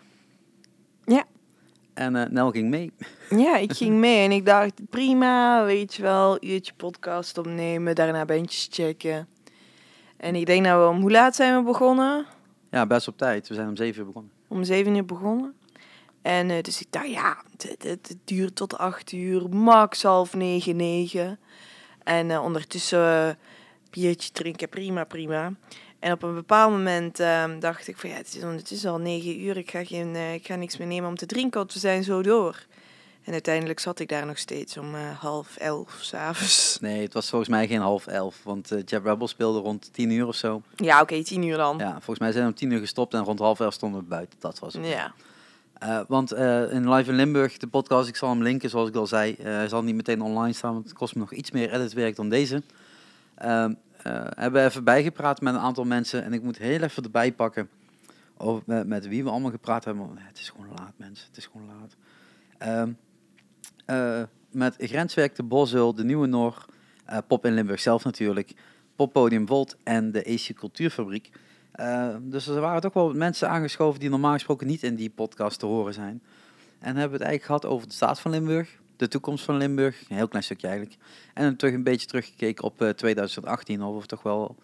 [1.98, 2.92] En eh, Nel ging mee.
[3.30, 8.24] Ja, ik ging mee en ik dacht, prima, weet je wel, uurtje podcast opnemen, daarna
[8.24, 9.28] bandjes checken.
[10.16, 12.26] En ik denk nou, om hoe laat zijn we begonnen?
[12.70, 13.48] Ja, best op tijd.
[13.48, 14.32] We zijn om zeven uur begonnen.
[14.48, 15.54] Om zeven uur begonnen.
[16.22, 17.42] En eh, dus ik dacht, ja,
[17.78, 21.38] het, duurt tot acht uur, max half negen, negen.
[22.04, 23.38] En eh, ondertussen
[23.90, 25.52] biertje drinken, prima, prima.
[25.98, 28.98] En op een bepaald moment ehm, dacht ik van, ja, het is, het is al
[28.98, 31.72] negen uur, ik ga, geen, eh, ik ga niks meer nemen om te drinken, want
[31.72, 32.66] we zijn zo door.
[33.24, 36.78] En uiteindelijk zat ik daar nog steeds om eh, half elf s'avonds.
[36.80, 38.40] Nee, het was volgens mij geen half elf.
[38.44, 40.62] Want eh Jeff Rebel speelde rond tien uur of zo.
[40.76, 41.78] Ja, oké, tien uur dan.
[41.78, 44.06] Ja, volgens mij zijn we om tien uur gestopt en rond half elf stonden we
[44.06, 44.38] buiten.
[44.40, 44.86] Dat was het.
[44.86, 45.14] Ja.
[46.08, 46.32] Want
[46.70, 49.36] in Live in Limburg, de podcast, ik zal hem linken zoals ik al zei.
[49.42, 52.28] Hij zal niet meteen online staan, want het kost me nog iets meer editwerk dan
[52.28, 52.62] deze.
[54.02, 57.32] Ehm, eh, hebben even bijgepraat met een aantal mensen en ik moet heel even erbij
[57.32, 57.68] pakken
[58.36, 60.08] over, met, wie we allemaal gepraat hebben.
[60.16, 61.96] Het is gewoon laat mensen, het is gewoon laat.
[62.58, 62.92] Ehm,
[63.84, 66.64] eh, met Grenswerk, de Boshul, de Nieuwe Noor,
[67.04, 68.52] eh, Pop in Limburg zelf natuurlijk,
[68.96, 71.30] Poppodium Volt en de AC Cultuurfabriek.
[71.72, 75.58] Eh, dus er waren toch wel mensen aangeschoven die normaal gesproken niet in die podcast
[75.58, 76.22] te horen zijn.
[76.78, 80.16] En hebben het eigenlijk gehad over de staat van Limburg, de toekomst van Limburg, een
[80.16, 80.98] heel klein stukje eigenlijk.
[81.34, 84.56] En dan terug een beetje teruggekeken op eh, 2018, of toch wel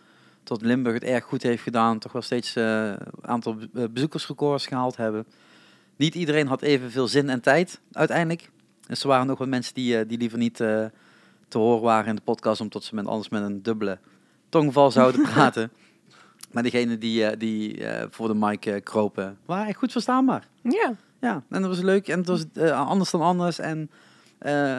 [0.42, 3.84] tot Limburg het erg goed heeft gedaan, toch wel steeds eh, een aantal be- eh,
[3.90, 5.26] bezoekersrecords gehaald hebben.
[5.96, 8.50] Niet iedereen had evenveel zin en tijd uiteindelijk.
[8.86, 10.84] Dus er waren nog wat mensen die, eh, die liever niet eh,
[11.48, 13.98] te horen waren in de podcast, omdat ze met, anders met een dubbele
[14.48, 15.70] tongval zouden praten.
[16.52, 20.48] Maar degene die, eh, die eh, voor de mic eh, kropen, waren echt goed verstaanbaar.
[20.62, 20.94] Ja.
[21.20, 22.08] Ja, en dat was leuk.
[22.08, 23.58] En het was eh, anders dan anders.
[23.58, 23.96] En eh,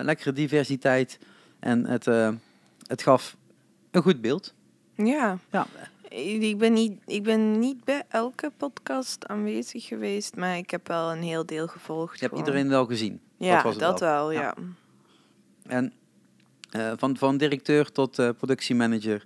[0.04, 1.20] lekkere diversiteit.
[1.60, 2.30] En het, eh,
[2.88, 3.38] het gaf
[3.91, 4.54] een goed beeld.
[4.96, 5.38] Ja.
[5.52, 5.68] Ja,
[6.10, 11.12] Ik ben, niet, ik ben niet bij elke podcast aanwezig geweest, maar ik heb wel
[11.12, 12.20] een heel deel gevolgd.
[12.20, 13.20] je hebt iedereen wel gezien.
[13.38, 14.32] Ja, was dat, wel.
[14.32, 14.41] Ja.
[14.41, 14.56] ja.
[15.68, 15.94] En
[16.72, 19.24] eh, van, van directeur tot eh, productiemanager,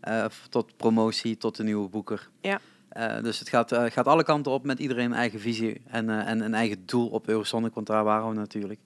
[0.00, 2.28] eh, tot promotie, tot de nieuwe boeker.
[2.40, 2.60] Ja.
[2.92, 6.10] Eh, dus het gaat, eh, gaat alle kanten op met iedereen een eigen visie en,
[6.10, 8.80] eh, en een eigen doel op Eurosonic, want daar waren we natuurlijk.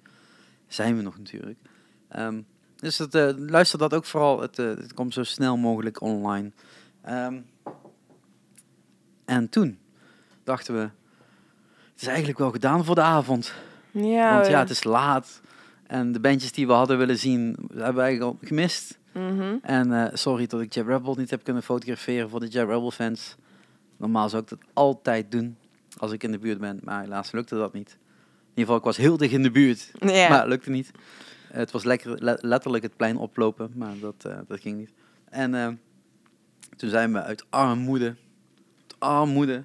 [0.67, 1.59] Zijn we nog natuurlijk.
[2.09, 2.41] Ehm,
[2.77, 6.51] dus het, eh, luister dat ook vooral, het, eh, het komt zo snel mogelijk online.
[7.03, 7.41] Ehm,
[9.25, 9.79] En toen
[10.45, 10.81] dachten we,
[11.93, 13.55] het is eigenlijk wel gedaan voor de avond.
[13.91, 15.41] Ja, Want ja, het is laat.
[15.87, 18.99] En de bandjes die we hadden willen zien, hebben we eigenlijk al gemist.
[19.13, 19.57] Mhm.
[19.63, 22.91] En eh, sorry dat ik Jab Rebel niet heb kunnen fotograferen voor de Jab Rebel
[22.91, 23.37] fans.
[23.97, 25.57] Normaal zou ik dat altijd doen
[25.97, 26.81] als ik in de buurt ben.
[26.83, 27.99] Maar helaas lukte dat niet.
[28.57, 29.91] In ieder geval, ik was heel dicht in de buurt.
[29.99, 30.29] Ja.
[30.29, 30.91] Maar het lukte niet.
[31.49, 34.91] Het was lekker, le- letterlijk het plein oplopen, maar dat, eh, dat ging niet.
[35.31, 35.69] En eh,
[36.77, 39.65] toen zijn we uit armoede, uit armoede,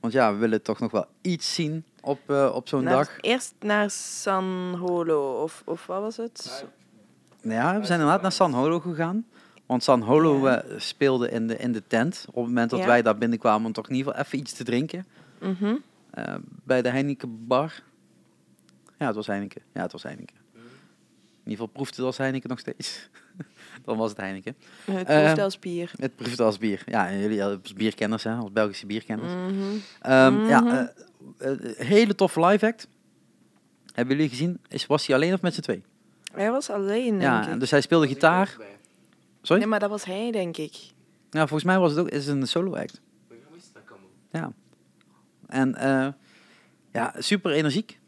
[0.00, 3.20] want ja, we willen toch nog wel iets zien op, eh, op zo'n Naar- dag.
[3.20, 6.64] Eerst naar San Holo, of, of wat was het?
[7.42, 9.26] Ja, we zijn inderdaad naar San Holo gegaan.
[9.66, 10.62] Want San Holo Ja.
[10.62, 12.24] eh, speelde in de, in de tent.
[12.28, 12.86] Op het moment dat Ja.
[12.86, 15.06] wij daar binnenkwamen om toch in ieder geval even iets te drinken.
[15.40, 15.74] Mhm.
[16.10, 17.82] eh, bij de Heineken bar.
[18.98, 19.62] Ja, het was Heineken.
[19.72, 20.36] Ja, het was Heineken.
[20.54, 23.08] In ieder geval proefde het als Heineken nog steeds.
[23.84, 24.56] Dan was het Heineken.
[24.84, 25.90] Het Eh, proeft als bier.
[25.96, 26.82] Het proefde als bier.
[26.86, 29.32] Ja, en jullie als bierkenners, hè, als Belgische bierkenners.
[30.00, 30.86] Ehm, Ja, Mhm.
[31.38, 32.88] eh, eh, hele toffe live act.
[33.92, 34.60] Hebben jullie gezien?
[34.68, 35.82] Is, was hij alleen of met z'n twee?
[36.32, 37.60] Hij was alleen, denk Ja, ik.
[37.60, 38.56] dus hij speelde gitaar.
[39.42, 39.60] Sorry?
[39.62, 40.74] Nee, maar dat was hij, denk ik.
[41.30, 43.00] Ja, volgens mij was het ook is het een solo act.
[44.30, 44.52] Ja.
[45.46, 46.08] En eh,
[46.92, 47.98] ja, super energiek.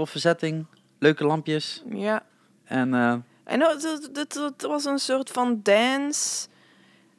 [0.00, 0.66] Toffe setting.
[0.98, 1.82] Leuke lampjes.
[1.90, 2.22] Ja.
[2.64, 6.48] En eh, En het, was een soort van dance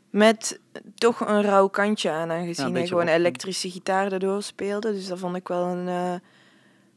[0.10, 0.60] met
[0.96, 4.92] toch een rauw kantje aan, Ja, aangezien hij beetje gewoon elektrische gitaar erdoor speelde.
[4.94, 6.14] Dus dat vond ik wel een, eh,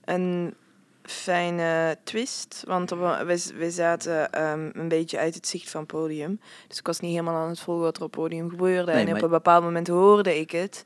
[0.04, 0.54] een
[1.02, 2.62] fijne twist.
[2.66, 6.40] Want wa- we, we zaten ehm, een beetje uit het zicht van het podium.
[6.68, 8.92] Dus ik was niet helemaal aan het volgen wat er op het podium gebeurde.
[8.92, 10.84] Nee, en op maar- een bepaald moment hoorde ik het.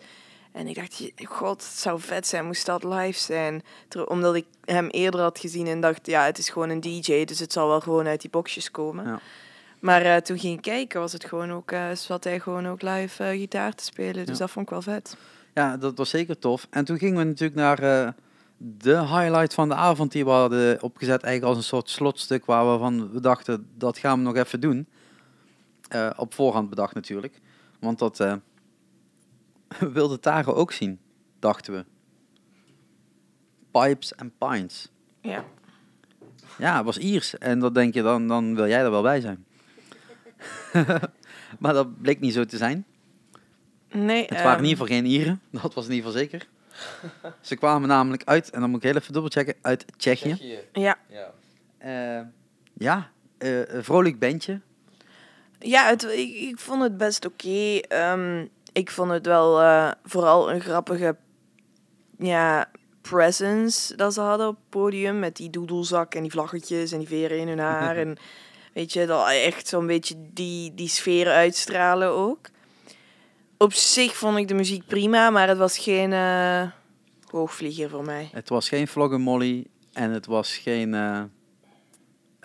[0.53, 3.63] En ik dacht, god, het zou vet zijn, moest dat live zijn.
[4.07, 7.39] Omdat ik hem eerder had gezien en dacht, ja, het is gewoon een DJ, dus
[7.39, 9.07] het zal wel gewoon uit die boxjes komen.
[9.07, 9.21] Ja.
[9.79, 12.83] Maar eh, toen ging ik kijken, was het gewoon ook, eh, zat hij gewoon ook
[12.83, 14.27] live eh, gitaar te spelen.
[14.27, 14.45] Dus Ja.
[14.45, 15.17] dat vond ik wel vet.
[15.55, 16.67] ja, dat was zeker tof.
[16.71, 18.15] En toen gingen we natuurlijk naar
[18.57, 21.23] de highlight van de avond die we hadden opgezet.
[21.23, 24.61] Eigenlijk als een soort slotstuk waar we van we dachten, dat gaan we nog even
[24.61, 24.87] doen.
[26.17, 27.41] Op voorhand bedacht natuurlijk.
[27.81, 28.25] Want dat
[29.81, 31.01] we wilden Taro ook zien,
[31.39, 31.85] dachten we.
[33.71, 34.91] Pipes and Pines.
[35.21, 35.45] Ja.
[36.59, 37.39] Ja, het was Iers.
[37.39, 39.45] En dan denk je, dan, dan wil jij er wel bij zijn.
[41.61, 42.85] maar dat bleek niet zo te zijn.
[43.91, 45.41] Nee, Het waren ehm, in ieder geval geen Ieren.
[45.63, 46.49] Dat was in ieder geval zeker.
[47.41, 50.63] Ze kwamen namelijk uit, en dan moet ik heel even dubbelchecken, uit Tsjechië.
[50.73, 51.33] Ja, Ja.
[51.79, 52.27] Eh,
[52.73, 54.61] ja, eh, een vrolijk bandje.
[55.59, 57.79] ja het, ik, ik vond het best oké.
[57.79, 58.47] Ehm,
[58.79, 61.17] ik vond het wel eh, vooral een grappige
[62.19, 65.19] ja, presence dat ze hadden op het podium.
[65.19, 67.97] Met die doedelzak en die vlaggetjes en die veren in hun haar.
[68.07, 68.17] en
[68.75, 72.49] weet je, dat echt zo'n beetje die, die sfeer uitstralen ook.
[73.57, 76.63] Op zich vond ik de muziek prima, maar het was geen eh,
[77.31, 78.29] hoogvlieger voor mij.
[78.33, 81.23] Het was geen Vloggen Molly en het was geen eh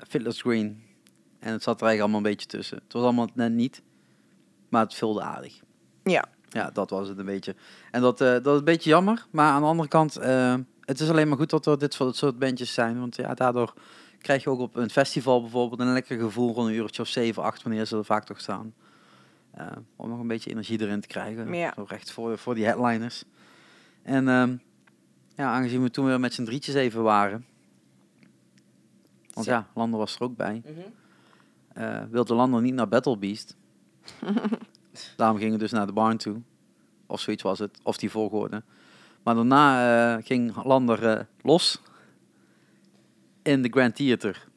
[0.08, 0.84] Fiddler's Green.
[1.40, 2.78] En het zat er eigenlijk allemaal een beetje tussen.
[2.84, 3.82] Het was allemaal net niet,
[4.70, 5.62] maar het vulde aardig.
[6.04, 6.26] Ja.
[6.50, 7.56] Ja, dat was het een beetje.
[7.92, 9.26] En dat, eh, dat is een beetje jammer.
[9.32, 12.16] Maar aan de andere kant, eh, het is alleen maar goed dat er dit soort
[12.16, 13.00] soort bandjes zijn.
[13.00, 13.74] Want ja, daardoor
[14.22, 17.44] krijg je ook op een festival bijvoorbeeld een lekker gevoel rond een uurtje of 7,
[17.44, 18.74] 8 wanneer ze er vaak toch staan.
[19.52, 21.54] Eh, om nog een beetje energie erin te krijgen.
[21.54, 21.74] Ja.
[21.76, 23.24] Zo recht voor, voor die headliners.
[24.04, 24.56] En ehm,
[25.36, 27.46] ja, aangezien we toen weer met z'n drietjes even waren.
[29.34, 30.62] Want ja, Lander was er ook bij.
[31.74, 33.56] eh, wilde Lander niet naar Battle Beast.
[35.18, 36.42] Daarom gingen we dus naar de barn toe.
[37.08, 37.78] Of zoiets was het.
[37.84, 38.64] Of die volgorde.
[39.24, 41.82] Maar daarna eh, ging Lander eh, los.
[43.42, 44.48] In de Grand Theater.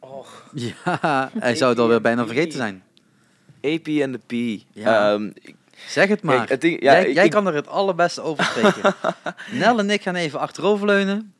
[0.00, 0.50] Och.
[0.84, 2.82] Ja, hij zou het alweer bijna vergeten zijn.
[3.62, 4.18] AP en de
[4.58, 4.62] P.
[4.72, 5.12] Ja.
[5.12, 5.30] Ehm,
[5.88, 6.36] Zeg het maar.
[6.36, 8.94] Kijk, het ding- ja, jij ik- jij kan er het allerbeste over spreken.
[9.60, 11.32] Nel en ik gaan even achteroverleunen.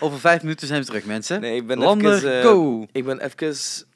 [0.00, 1.40] Over vijf minuten zijn we terug, mensen.
[1.40, 2.38] nee, ik ben Lander, even...
[2.38, 2.86] eh, go!
[2.92, 3.86] Ik ben even...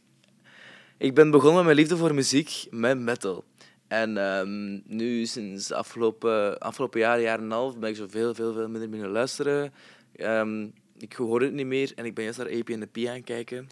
[0.97, 3.45] Ik ben begonnen met mijn liefde voor muziek met metal.
[3.89, 8.07] En ehm, nu, sinds de afgelopen, afgelopen jaar, jaar en een half, ben ik zo
[8.09, 9.73] veel, veel, veel minder beginnen luisteren.
[10.17, 10.67] Ehm,
[10.99, 13.69] ik hoor het niet meer en ik ben juist naar AP en de P kijken.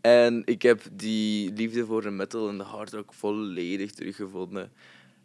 [0.00, 4.72] En ik heb die liefde voor de metal en de hard rock volledig teruggevonden.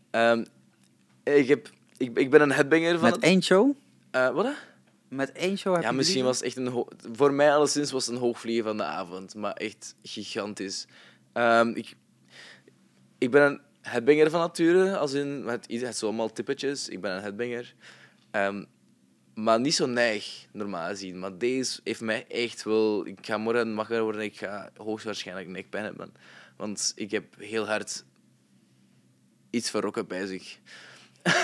[0.10, 0.46] Ehm,
[1.24, 3.24] ik, heb, ik, ik ben een headbanger van Met het...
[3.24, 3.76] één show?
[4.12, 4.56] Eh, wat?
[5.16, 6.68] Met één show heb Ja, je misschien was het echt een...
[6.68, 9.36] ho- Voor mij alleszins was het een hoogvlieger van de avond.
[9.36, 10.86] Maar echt gigantisch.
[11.34, 11.96] Ehm, ik,
[13.18, 14.98] ik ben een headbanger van nature.
[14.98, 16.90] Als in, het, het is zo allemaal tippetjes.
[16.90, 17.76] Ik ben een headbanger.
[18.32, 18.64] Ehm,
[19.34, 21.20] maar niet zo neig, normaal gezien.
[21.20, 23.08] Maar deze heeft mij echt wel...
[23.08, 26.14] Ik ga morgen wakker worden en ik ga hoogstwaarschijnlijk nekpijn hebben.
[26.58, 28.04] Want ik heb heel hard
[29.50, 30.58] iets van rocken bij zich.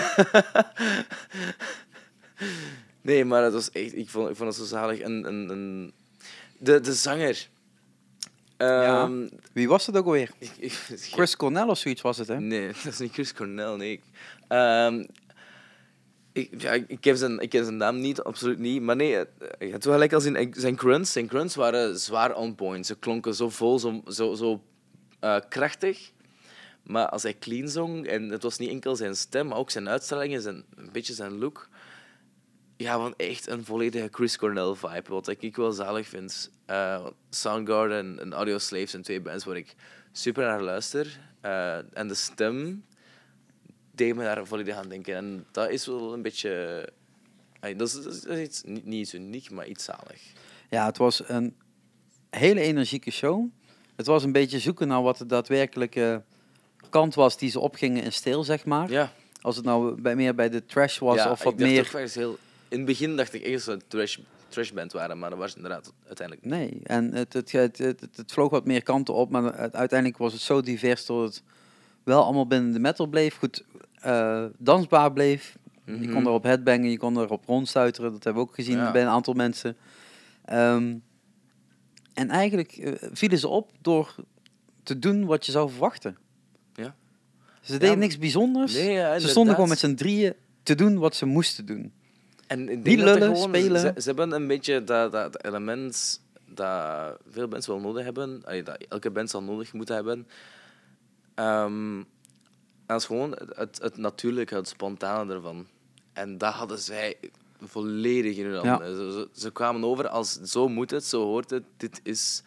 [3.02, 5.00] nee, maar het was echt, ik vond, ik vond het zo zalig.
[5.00, 5.92] En, en, en
[6.58, 7.48] de, de zanger.
[8.58, 9.02] Ja.
[9.04, 10.32] Ehm, Wie was het ook alweer?
[10.38, 10.72] ik, ik,
[11.14, 12.40] Chris Cornell of zoiets was het, hè?
[12.40, 13.92] Nee, dat is niet Chris Cornell, nee.
[13.92, 14.02] Ik,
[14.48, 15.06] Ehm,
[16.34, 18.82] ik, ja, ik, heb zijn, ik ken zijn naam niet, absoluut niet.
[18.82, 21.12] Maar nee, het- je wel gelijk als in ik- zijn grunts.
[21.12, 22.86] Zijn grunts waren zwaar on point.
[22.86, 24.62] Ze klonken zo vol, zo, zo, zo
[25.20, 26.12] eh, krachtig.
[26.84, 29.90] Maar als hij clean zong, en het was niet enkel zijn stem, maar ook zijn
[29.90, 31.68] uitstraling en zijn, een beetje zijn look.
[32.82, 36.52] Ja, want echt een volledige Chris Cornell vibe, wat ik wel zalig vind.
[36.66, 39.76] Eh, Soundgarden en Audio Slave zijn twee bands waar ik
[40.12, 41.20] super naar luister.
[41.42, 42.86] Eh, en de stem
[43.92, 45.16] deed me daar volledig aan denken.
[45.16, 46.90] En dat is wel een beetje...
[47.76, 50.22] Dat, is, dat iets, niet, niet iets uniek, maar iets zalig.
[50.70, 51.56] Ja, het was een
[52.30, 53.46] hele energieke show.
[53.96, 56.24] Het was een beetje zoeken naar wat de daadwerkelijke
[56.90, 58.90] kant was die ze opgingen in stijl, zeg maar.
[58.90, 61.90] Ja, Als het nou bij, meer bij de trash was ja of wat meer...
[61.90, 62.38] toch heel...
[62.70, 65.56] In het begin dacht ik echt dat ze een trash, trashband waren, maar dat was
[65.56, 66.56] inderdaad uiteindelijk niet.
[66.56, 70.18] Nee, en het, het, het, het, het, het vloog wat meer kanten op, maar uiteindelijk
[70.18, 71.44] was het zo divers dat het
[72.04, 73.64] wel allemaal binnen de metal bleef, goed
[74.02, 75.58] eh, dansbaar bleef.
[75.86, 76.12] Je Mhm.
[76.14, 78.92] kon erop headbangen, je kon erop rondstuiteren, dat hebben we ook gezien Ja.
[78.92, 79.78] bij een aantal mensen.
[80.46, 80.96] Ehm,
[82.14, 84.16] en eigenlijk eh, vielen ze op door
[84.84, 86.18] te doen wat je zou verwachten.
[86.76, 86.96] Ja.
[87.62, 88.74] Ze deden niks bijzonders.
[88.74, 91.92] Nee, ja, ze stonden gewoon met z'n drieën te doen wat ze moesten doen.
[92.50, 93.80] En ik denk Niet lullen, gewoon- spelen.
[93.82, 98.64] Ze, ze hebben een beetje dat, dat, element dat veel bands wel nodig hebben, allee,
[98.64, 100.28] dat elke band zal nodig moeten hebben.
[101.36, 102.06] En
[102.86, 105.68] dat is gewoon het, natuurlijke, het spontane ervan.
[106.14, 107.18] En dat hadden zij
[107.62, 108.70] volledig in hun Ja.
[108.70, 108.96] handen.
[108.96, 112.44] Ze, ze, ze kwamen over als zo moet het, zo hoort het, dit is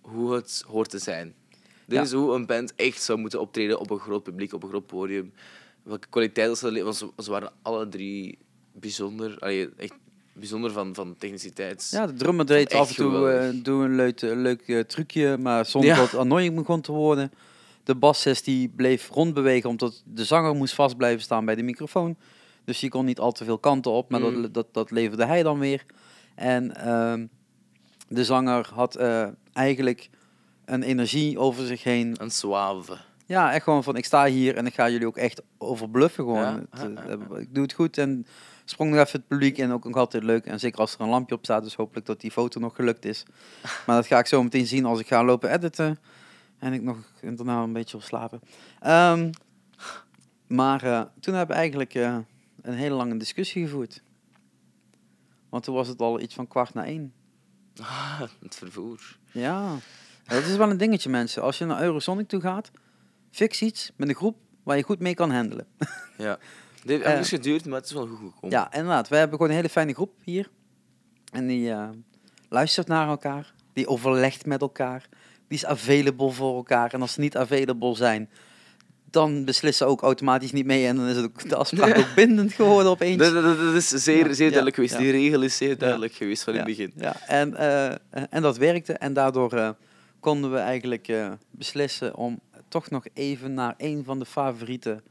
[0.00, 1.34] hoe het hoort te zijn.
[1.86, 2.02] Dit Ja.
[2.02, 4.86] is hoe een band echt zou moeten optreden op een groot publiek, op een groot
[4.86, 5.32] podium.
[5.82, 6.94] Welke kwaliteit ze leveren.
[6.94, 8.38] Ze waren alle drie
[8.80, 9.94] bijzonder, allee, echt
[10.32, 11.88] bijzonder van, van techniciteit.
[11.90, 15.66] Ja, de drummer deed af en toe eh, doe een leuk, leuk eh, trucje, maar
[15.66, 15.96] zonder Ja.
[15.96, 17.32] dat het annoying begon te worden.
[17.84, 22.16] De bassist die bleef rondbewegen omdat de zanger moest vast blijven staan bij de microfoon.
[22.64, 24.42] Dus die kon niet al te veel kanten op, maar Mm.
[24.42, 25.84] dat, dat, dat leverde hij dan weer.
[26.34, 27.26] En ehm,
[28.08, 30.08] de zanger had eh, eigenlijk
[30.64, 32.14] een energie over zich heen.
[32.20, 32.96] Een suave.
[33.26, 36.40] Ja, echt gewoon van ik sta hier en ik ga jullie ook echt overbluffen gewoon.
[36.42, 38.26] Ja, ja, eh, Ik doe het goed en
[38.70, 40.46] sprong nog even het publiek in, ook nog altijd leuk.
[40.46, 43.04] En zeker als er een lampje op staat, dus hopelijk dat die foto nog gelukt
[43.04, 43.22] is.
[43.86, 45.98] Maar dat ga ik zo meteen zien als ik ga lopen editen.
[46.58, 48.40] En ik nog daarna een beetje op slapen.
[48.80, 49.30] Ehm,
[50.46, 52.16] maar eh, toen hebben we eigenlijk eh,
[52.62, 54.02] een hele lange discussie gevoerd.
[55.48, 57.12] Want toen was het al iets van kwart na één.
[57.80, 59.18] Ah, het vervoer.
[59.32, 59.76] Ja,
[60.26, 61.42] dat is wel een dingetje mensen.
[61.42, 62.70] Als je naar Eurosonic toe gaat,
[63.30, 65.66] fix iets met een groep waar je goed mee kan handelen.
[66.16, 66.38] Ja.
[66.80, 67.12] Het heeft Eh.
[67.12, 68.50] even geduurd, maar het is wel goed gekomen.
[68.58, 69.08] Ja, inderdaad.
[69.08, 70.48] We hebben gewoon een hele fijne groep hier.
[71.32, 71.88] En die eh,
[72.48, 73.52] luistert naar elkaar.
[73.72, 75.08] Die overlegt met elkaar.
[75.48, 76.92] Die is available voor elkaar.
[76.94, 78.30] En als ze niet available zijn,
[79.10, 80.86] dan beslissen ze ook automatisch niet mee.
[80.86, 83.16] En dan is het ook, de afspraak ook bindend geworden opeens.
[83.18, 84.98] Dat, dat, dat is zeer, zeer duidelijk geweest.
[84.98, 86.92] Die regel is zeer duidelijk geweest van in het begin.
[86.96, 88.92] Ja, en, eh, en dat werkte.
[88.92, 89.76] En daardoor
[90.20, 91.12] konden we eigenlijk
[91.50, 95.02] beslissen om toch nog even naar een van de favoriete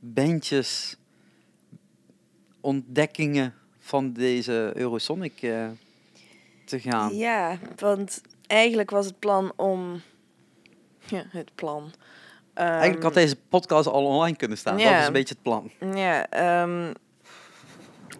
[0.00, 0.96] bandjes,
[2.60, 5.68] ontdekkingen van deze Eurosonic eh,
[6.64, 7.16] te gaan.
[7.16, 10.00] Ja, want eigenlijk was het plan om...
[11.06, 11.92] Ja, het plan.
[12.54, 14.76] Eigenlijk had Ehm, deze podcast al online kunnen staan.
[14.76, 15.00] Dat ja.
[15.00, 15.70] is een beetje het plan.
[15.94, 16.92] Ja, ehm,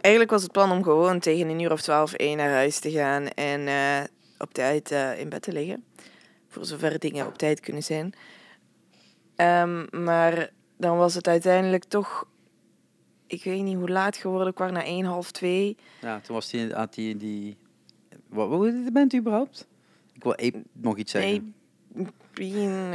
[0.01, 2.91] eigenlijk was het plan om gewoon tegen een uur of twaalf één naar huis te
[2.91, 4.01] gaan en eh,
[4.39, 5.85] op tijd eh, in bed te liggen.
[6.49, 8.15] Voor zover dingen op tijd kunnen zijn.
[9.37, 12.29] Ehm, maar dan was het uiteindelijk toch,
[13.27, 15.77] ik weet niet hoe laat geworden, kwart na één, half twee.
[16.01, 17.57] Ja, toen was die, had die, die
[18.29, 19.67] wat, de band überhaupt?
[20.13, 21.55] Ik wil Ape nog iets zeggen.
[22.33, 22.95] Pien,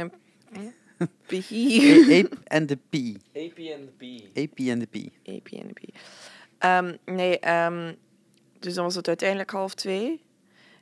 [1.00, 2.12] A- Pie.
[2.22, 2.94] Ape and the P.
[4.34, 5.28] Ape and the P.
[5.28, 5.78] APNP.
[6.58, 7.94] Ehm, nee, ehm,
[8.58, 10.24] dus dan was het uiteindelijk half twee.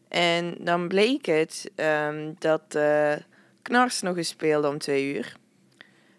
[0.09, 3.14] En dan bleek het ehm, dat eh
[3.62, 5.37] Knars nog eens speelde om twee uur.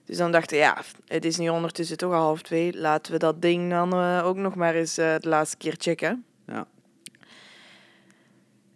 [0.05, 2.77] Dus dan dachten we, ja, het is nu ondertussen toch al half twee.
[2.77, 6.25] Laten we dat ding dan eh, ook nog maar eens eh, de laatste keer checken.
[6.47, 6.67] Ja.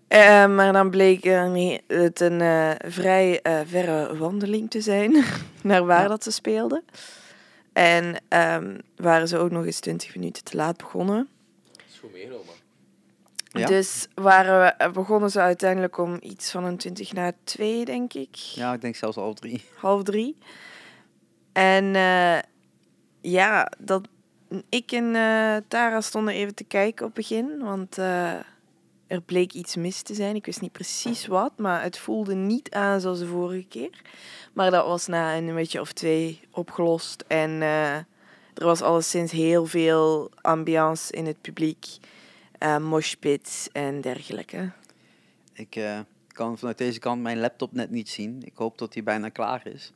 [0.08, 1.24] Eh, maar dan bleek
[1.88, 5.24] het een eh, vrij eh, verre wandeling te zijn
[5.64, 6.08] naar waar Ja.
[6.08, 6.84] dat ze speelden.
[7.74, 11.28] En ehm, waren ze ook nog eens 20 minuten te laat begonnen.
[11.72, 12.54] Dat is goed meegenomen.
[13.52, 13.66] Ja.
[13.66, 18.36] Dus waren we, begonnen ze uiteindelijk om iets van een 20 na 2, denk ik.
[18.36, 19.64] ja, ik denk zelfs al drie.
[19.78, 20.36] Half drie.
[21.60, 22.40] En eh,
[23.22, 24.08] ja, dat,
[24.70, 28.34] ik en eh, Tara stonden even te kijken op het begin, want eh,
[29.08, 30.36] er bleek iets mis te zijn.
[30.36, 34.02] Ik wist niet precies wat, maar het voelde niet aan zoals de vorige keer.
[34.54, 37.24] Maar dat was na een beetje of twee opgelost.
[37.28, 38.06] En er
[38.66, 41.86] was alleszins heel veel ambiance in het publiek,
[42.82, 44.72] moshpits en dergelijke.
[45.54, 45.82] Ik
[46.28, 48.42] kan vanuit deze kant mijn laptop net niet zien.
[48.44, 49.94] Ik hoop dat hij bijna klaar is.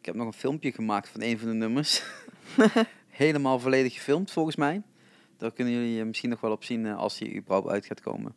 [0.00, 2.02] Ik heb nog een filmpje gemaakt van een van de nummers.
[3.08, 4.82] Helemaal volledig gefilmd volgens mij.
[5.36, 8.34] Daar kunnen jullie misschien nog wel op zien eh, als hij überhaupt uit gaat komen.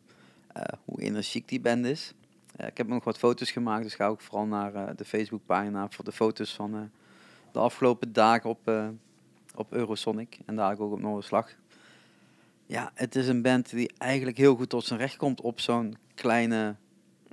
[0.52, 2.14] Eh, hoe energiek die band is.
[2.56, 5.86] Eh, ik heb nog wat foto's gemaakt, dus ga ook vooral naar eh, de Facebookpagina
[5.90, 6.90] voor de foto's van
[7.52, 8.72] de afgelopen dagen op,
[9.54, 10.38] op Eurosonic.
[10.46, 11.50] En daar ook op Noorderslag.
[12.66, 15.96] Ja, het is een band die eigenlijk heel goed tot zijn recht komt op zo'n
[16.14, 16.74] kleine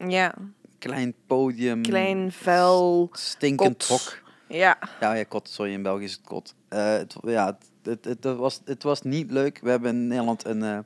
[0.07, 0.35] Ja,
[0.77, 1.81] klein podium.
[1.81, 3.09] klein, vuil.
[3.11, 4.20] Stinkend hok.
[4.51, 5.49] Ja, Ja, ja, kot.
[5.49, 6.55] Sorry, in België is het kot.
[6.67, 7.45] Eh, het, ja,
[7.83, 9.59] het, het, het, was, het was niet leuk.
[9.63, 10.79] We hebben in Nederland een, eh,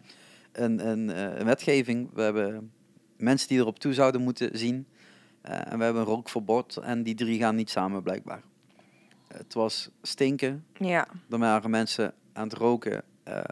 [0.51, 2.09] een, een, eh, een wetgeving.
[2.13, 2.71] We hebben
[3.17, 4.87] mensen die erop toe zouden moeten zien.
[5.41, 6.77] Eh, en we hebben een rookverbod.
[6.77, 8.41] En die drie gaan niet samen, blijkbaar.
[9.27, 10.65] Het was stinken.
[10.73, 13.03] ja, Er waren mensen aan het roken.
[13.23, 13.43] eh,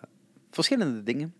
[0.51, 1.33] verschillende dingen.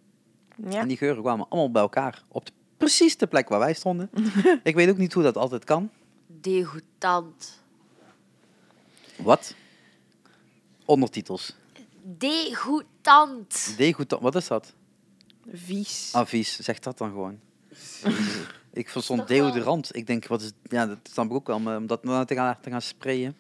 [0.70, 0.80] ja.
[0.80, 2.24] En die geuren kwamen allemaal bij elkaar.
[2.28, 4.10] Op de- precies de plek waar wij stonden.
[4.64, 5.90] Ik weet ook niet hoe dat altijd kan.
[6.28, 7.63] Degoutant.
[9.24, 9.56] Wat?
[10.86, 11.56] Ondertitels.
[12.02, 13.74] Degoutant.
[13.78, 14.74] Degoutant, wat is dat?
[15.54, 16.10] Vies.
[16.14, 17.40] Advies, zeg dat dan gewoon.
[18.74, 19.96] ik verstond wel- deodorant.
[19.96, 20.52] Ik denk, wat is...
[20.64, 23.36] Ja, dat snap ik ook wel, maar om dat nou te gaan, te gaan sprayen.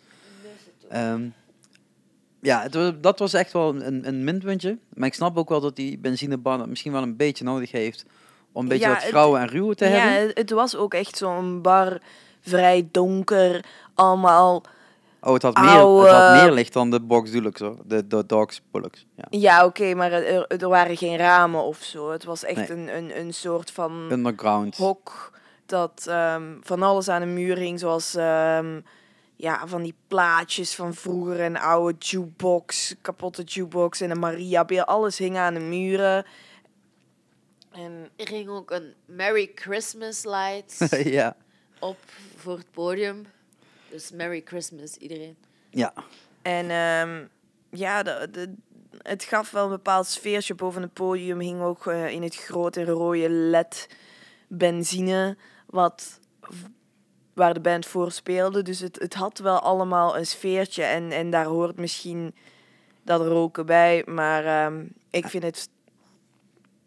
[0.89, 1.28] Ehm,
[2.41, 4.78] ja, het, dat was echt wel een, een minpuntje.
[4.93, 8.06] Maar ik snap ook wel dat die benzinebar dat misschien wel een beetje nodig heeft...
[8.52, 10.28] om een beetje Ja, wat het- grauwe en ruwe te ja, hebben.
[10.28, 12.02] het, het was ook echt zo'n bar,
[12.41, 14.63] vrij donker, allemaal...
[15.25, 15.65] Oh, het had, meer,
[16.01, 17.77] het had meer licht dan de Box Deluxe, hoor.
[17.86, 19.05] De, de Dogs Bullocks.
[19.15, 19.25] Ja.
[19.29, 22.12] Ja, oké, maar er, er waren geen ramen of zo.
[22.12, 22.71] Het was echt Nee.
[22.71, 24.77] een, een, een soort van Underground.
[24.77, 25.31] hok
[25.65, 28.79] dat ehm, van alles aan de muur hing, zoals ehm,
[29.36, 34.83] ja, van die plaatjes van vroeger, een oude jukebox, kapotte jukebox en een Mariabeel.
[34.83, 36.25] Alles hing aan de muren.
[37.71, 41.36] En Er ging ook een Merry Christmas light ja.
[41.79, 41.97] op
[42.36, 43.25] voor het podium.
[43.93, 45.36] Dus Merry Christmas iedereen.
[45.69, 45.93] ja.
[46.41, 47.25] En ehm,
[47.69, 48.53] ja, de, de,
[49.01, 50.56] het gaf wel een bepaald sfeertje.
[50.56, 53.89] Boven het podium hing ook eh, in het grote rode LED
[54.47, 56.19] benzine, wat,
[57.34, 58.62] waar de band voor speelde.
[58.62, 60.84] Dus het, het had wel allemaal een sfeertje.
[60.84, 62.36] En, en daar hoort misschien
[63.03, 64.03] dat roken bij.
[64.06, 65.69] Maar ehm, ik vind het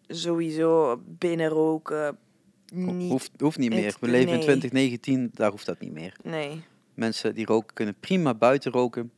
[0.09, 2.19] sowieso binnen roken
[2.73, 3.11] niet...
[3.11, 3.97] Hoeft, hoeft niet het- meer.
[4.01, 4.43] We leven in nee.
[4.43, 6.17] 2019, daar hoeft dat niet meer.
[6.23, 6.65] Nee.
[6.97, 9.11] Mensen die roken kunnen prima buiten roken.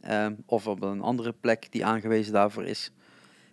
[0.00, 2.92] ehm, of op een andere plek die aangewezen daarvoor is.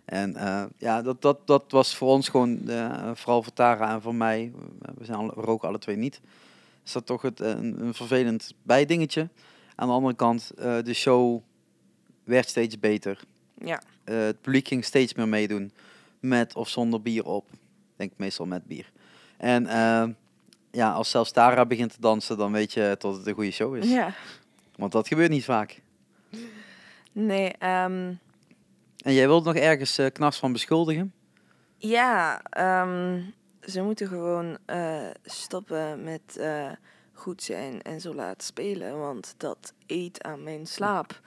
[0.04, 4.02] En eh, ja, dat, dat, dat was voor ons gewoon, eh, vooral voor Tara en
[4.02, 4.52] voor mij,
[4.98, 6.20] we, zijn alle, we roken alle twee niet.
[6.84, 9.28] Is dat toch het, een, een vervelend bijdingetje.
[9.74, 11.40] Aan de andere kant, eh, de show
[12.24, 13.20] werd steeds beter.
[13.58, 13.82] Ja.
[14.04, 15.72] Het publiek ging steeds meer meedoen.
[16.20, 17.50] Met of zonder bier op.
[17.52, 17.58] Ik
[17.96, 18.92] denk meestal met bier.
[19.36, 20.08] En eh,
[20.70, 23.76] ja, als zelfs Tara begint te dansen, dan weet je dat het een goede show
[23.76, 23.90] is.
[23.90, 24.14] Ja.
[24.76, 25.82] Want dat gebeurt niet vaak.
[27.12, 28.12] Nee, ehm,
[28.96, 31.12] En jij wilt nog ergens knars van beschuldigen?
[31.76, 33.20] Ja, ehm,
[33.64, 36.70] ze moeten gewoon eh, stoppen met eh,
[37.12, 41.20] goed zijn en zo laat spelen, want dat eet aan mijn slaap.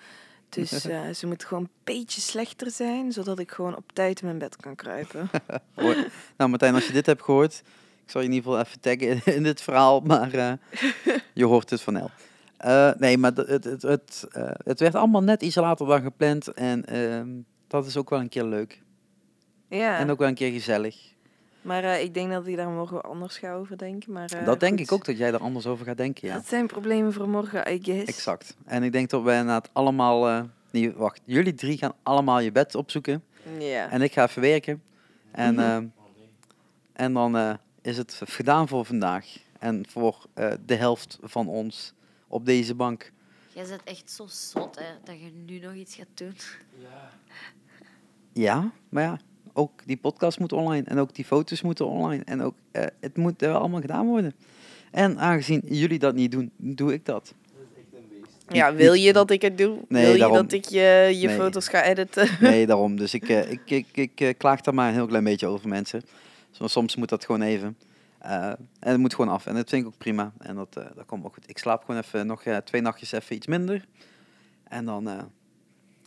[0.49, 0.69] Dus
[1.19, 4.55] ze moeten gewoon een beetje slechter zijn, zodat ik gewoon op tijd in mijn bed
[4.55, 5.29] kan kruipen.
[6.37, 7.61] Nou Martijn, als je dit hebt gehoord,
[8.05, 10.53] ik zal je in ieder geval even taggen in, dit verhaal, maar eh,
[11.33, 12.09] je hoort het van El.
[12.57, 16.47] Eh, nee, maar het, het, het, eh, het werd allemaal net iets later dan gepland
[16.47, 17.29] en ehm,
[17.67, 18.81] dat is ook wel een keer leuk.
[19.67, 20.95] Ja, En ook wel een keer gezellig.
[21.61, 24.11] maar ik denk dat ik daar morgen anders ga over denken.
[24.11, 24.81] Maar, dat denk goed.
[24.81, 26.33] ik ook, dat jij er anders over gaat denken, ja.
[26.33, 28.05] Dat zijn problemen voor morgen, I guess.
[28.05, 28.55] Exact.
[28.65, 30.27] En ik denk dat wij inderdaad allemaal...
[30.29, 31.21] eh nee, wacht.
[31.25, 33.23] Jullie drie gaan allemaal je bed opzoeken.
[33.59, 33.89] Ja.
[33.89, 34.81] En ik ga even werken.
[35.31, 35.63] En, Mhm.
[35.63, 35.85] ehm,
[36.93, 39.25] en dan is het gedaan voor vandaag.
[39.59, 41.93] En voor eh, de helft van ons
[42.27, 43.11] op deze bank.
[43.53, 46.33] Jij bent echt zo zot hè, dat je nu nog iets gaat doen.
[48.33, 49.19] Ja, maar ja,
[49.53, 50.83] ook die podcast moet online.
[50.87, 52.23] En ook die foto's moeten online.
[52.23, 54.33] En ook, eh, het moet wel allemaal gedaan worden.
[54.91, 57.33] En aangezien jullie dat niet doen, doe ik dat.
[58.47, 59.77] ja, wil je dat ik het doe?
[59.87, 60.37] Nee, wil je daarom.
[60.37, 61.35] dat ik je, je Nee.
[61.37, 62.27] foto's ga editen?
[62.39, 62.97] Nee, daarom.
[62.97, 66.01] Dus ik, eh, ik, ik, ik klaag daar maar een heel klein beetje over mensen.
[66.61, 67.77] Soms, moet dat gewoon even.
[68.17, 69.45] Eh, en het moet gewoon af.
[69.45, 70.31] En dat vind ik ook prima.
[70.37, 71.49] En dat, eh, dat komt ook goed.
[71.49, 73.85] Ik slaap gewoon even nog eh, twee nachtjes even iets minder.
[74.63, 75.31] En dan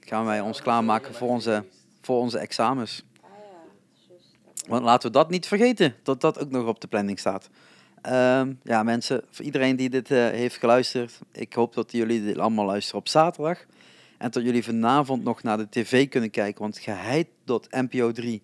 [0.01, 1.65] gaan wij ons klaarmaken voor onze,
[2.01, 3.05] voor onze examens.
[4.69, 7.51] Want laten we dat niet vergeten, dat dat ook nog op de planning staat.
[8.03, 12.65] Ehm, ja, mensen, voor iedereen die dit heeft geluisterd, ik hoop dat jullie dit allemaal
[12.65, 13.65] luisteren op zaterdag.
[14.19, 18.43] En dat jullie vanavond nog naar de tv kunnen kijken, want geheid.npo 3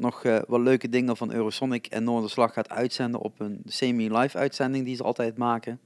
[0.00, 4.84] nog eh, wat leuke dingen van Eurosonic en Noorderslag gaat uitzenden op een semi-live uitzending
[4.84, 5.80] die ze altijd maken.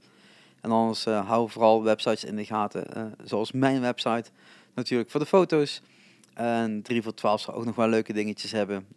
[0.61, 4.29] En anders eh, hou vooral websites in de gaten, eh, zoals mijn website,
[4.73, 5.81] natuurlijk voor de foto's.
[6.33, 8.87] En 3 voor 12 zal ook nog wel leuke dingetjes hebben.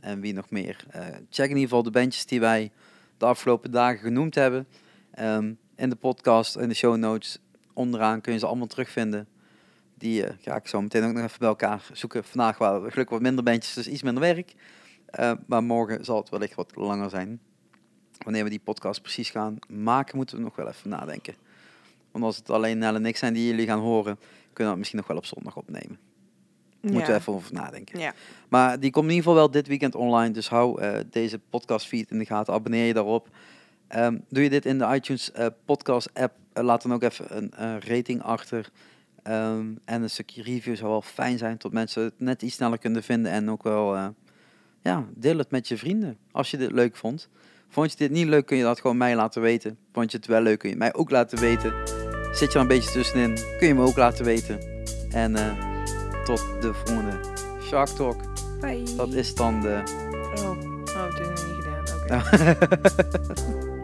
[0.00, 0.84] En wie nog meer.
[1.30, 2.70] Check in ieder geval de bandjes die wij
[3.16, 4.66] de afgelopen dagen genoemd hebben.
[5.10, 7.38] Ehm, in de podcast, in de show notes,
[7.72, 9.28] onderaan kun je ze allemaal terugvinden.
[9.98, 12.24] Die eh, ga ik zo meteen ook nog even bij elkaar zoeken.
[12.24, 14.54] Vandaag waren we gelukkig wat minder bandjes, dus iets minder werk.
[15.06, 17.40] Eh, maar morgen zal het wellicht wat langer zijn.
[18.24, 21.34] Wanneer we die podcast precies gaan maken, moeten we nog wel even nadenken.
[22.10, 24.18] Want als het alleen Nel en ik zijn die jullie gaan horen,
[24.52, 25.98] kunnen we het misschien nog wel op zondag opnemen.
[26.80, 27.98] Moeten we even over nadenken.
[27.98, 28.14] Ja.
[28.48, 30.30] Maar die komt in ieder geval wel dit weekend online.
[30.30, 32.54] Dus hou eh, deze podcast feed in de gaten.
[32.54, 33.28] Abonneer je daarop.
[33.88, 35.30] Ehm, doe je dit in de iTunes
[35.64, 36.34] podcast app.
[36.52, 37.26] laat dan ook even
[37.62, 38.70] een rating achter.
[39.22, 41.56] Ehm, en een stukje review zou wel fijn zijn.
[41.56, 43.32] Tot mensen het net iets sneller kunnen vinden.
[43.32, 44.08] En ook wel, eh,
[44.82, 46.16] ja, deel het met je vrienden.
[46.30, 47.28] Als je dit leuk vond.
[47.68, 49.78] Vond je dit niet leuk, kun je dat gewoon mij laten weten.
[49.92, 51.72] Vond je het wel leuk, kun je mij ook laten weten.
[52.32, 54.58] Zit je er een beetje tussenin, kun je me ook laten weten.
[55.10, 55.52] En eh,
[56.24, 57.20] tot de volgende
[57.62, 58.20] Shark Talk.
[58.60, 58.94] Bye.
[58.96, 59.82] Dat is dan de.
[60.34, 62.24] Oh, oh, dat hebben we nog niet gedaan.
[63.64, 63.68] Oké.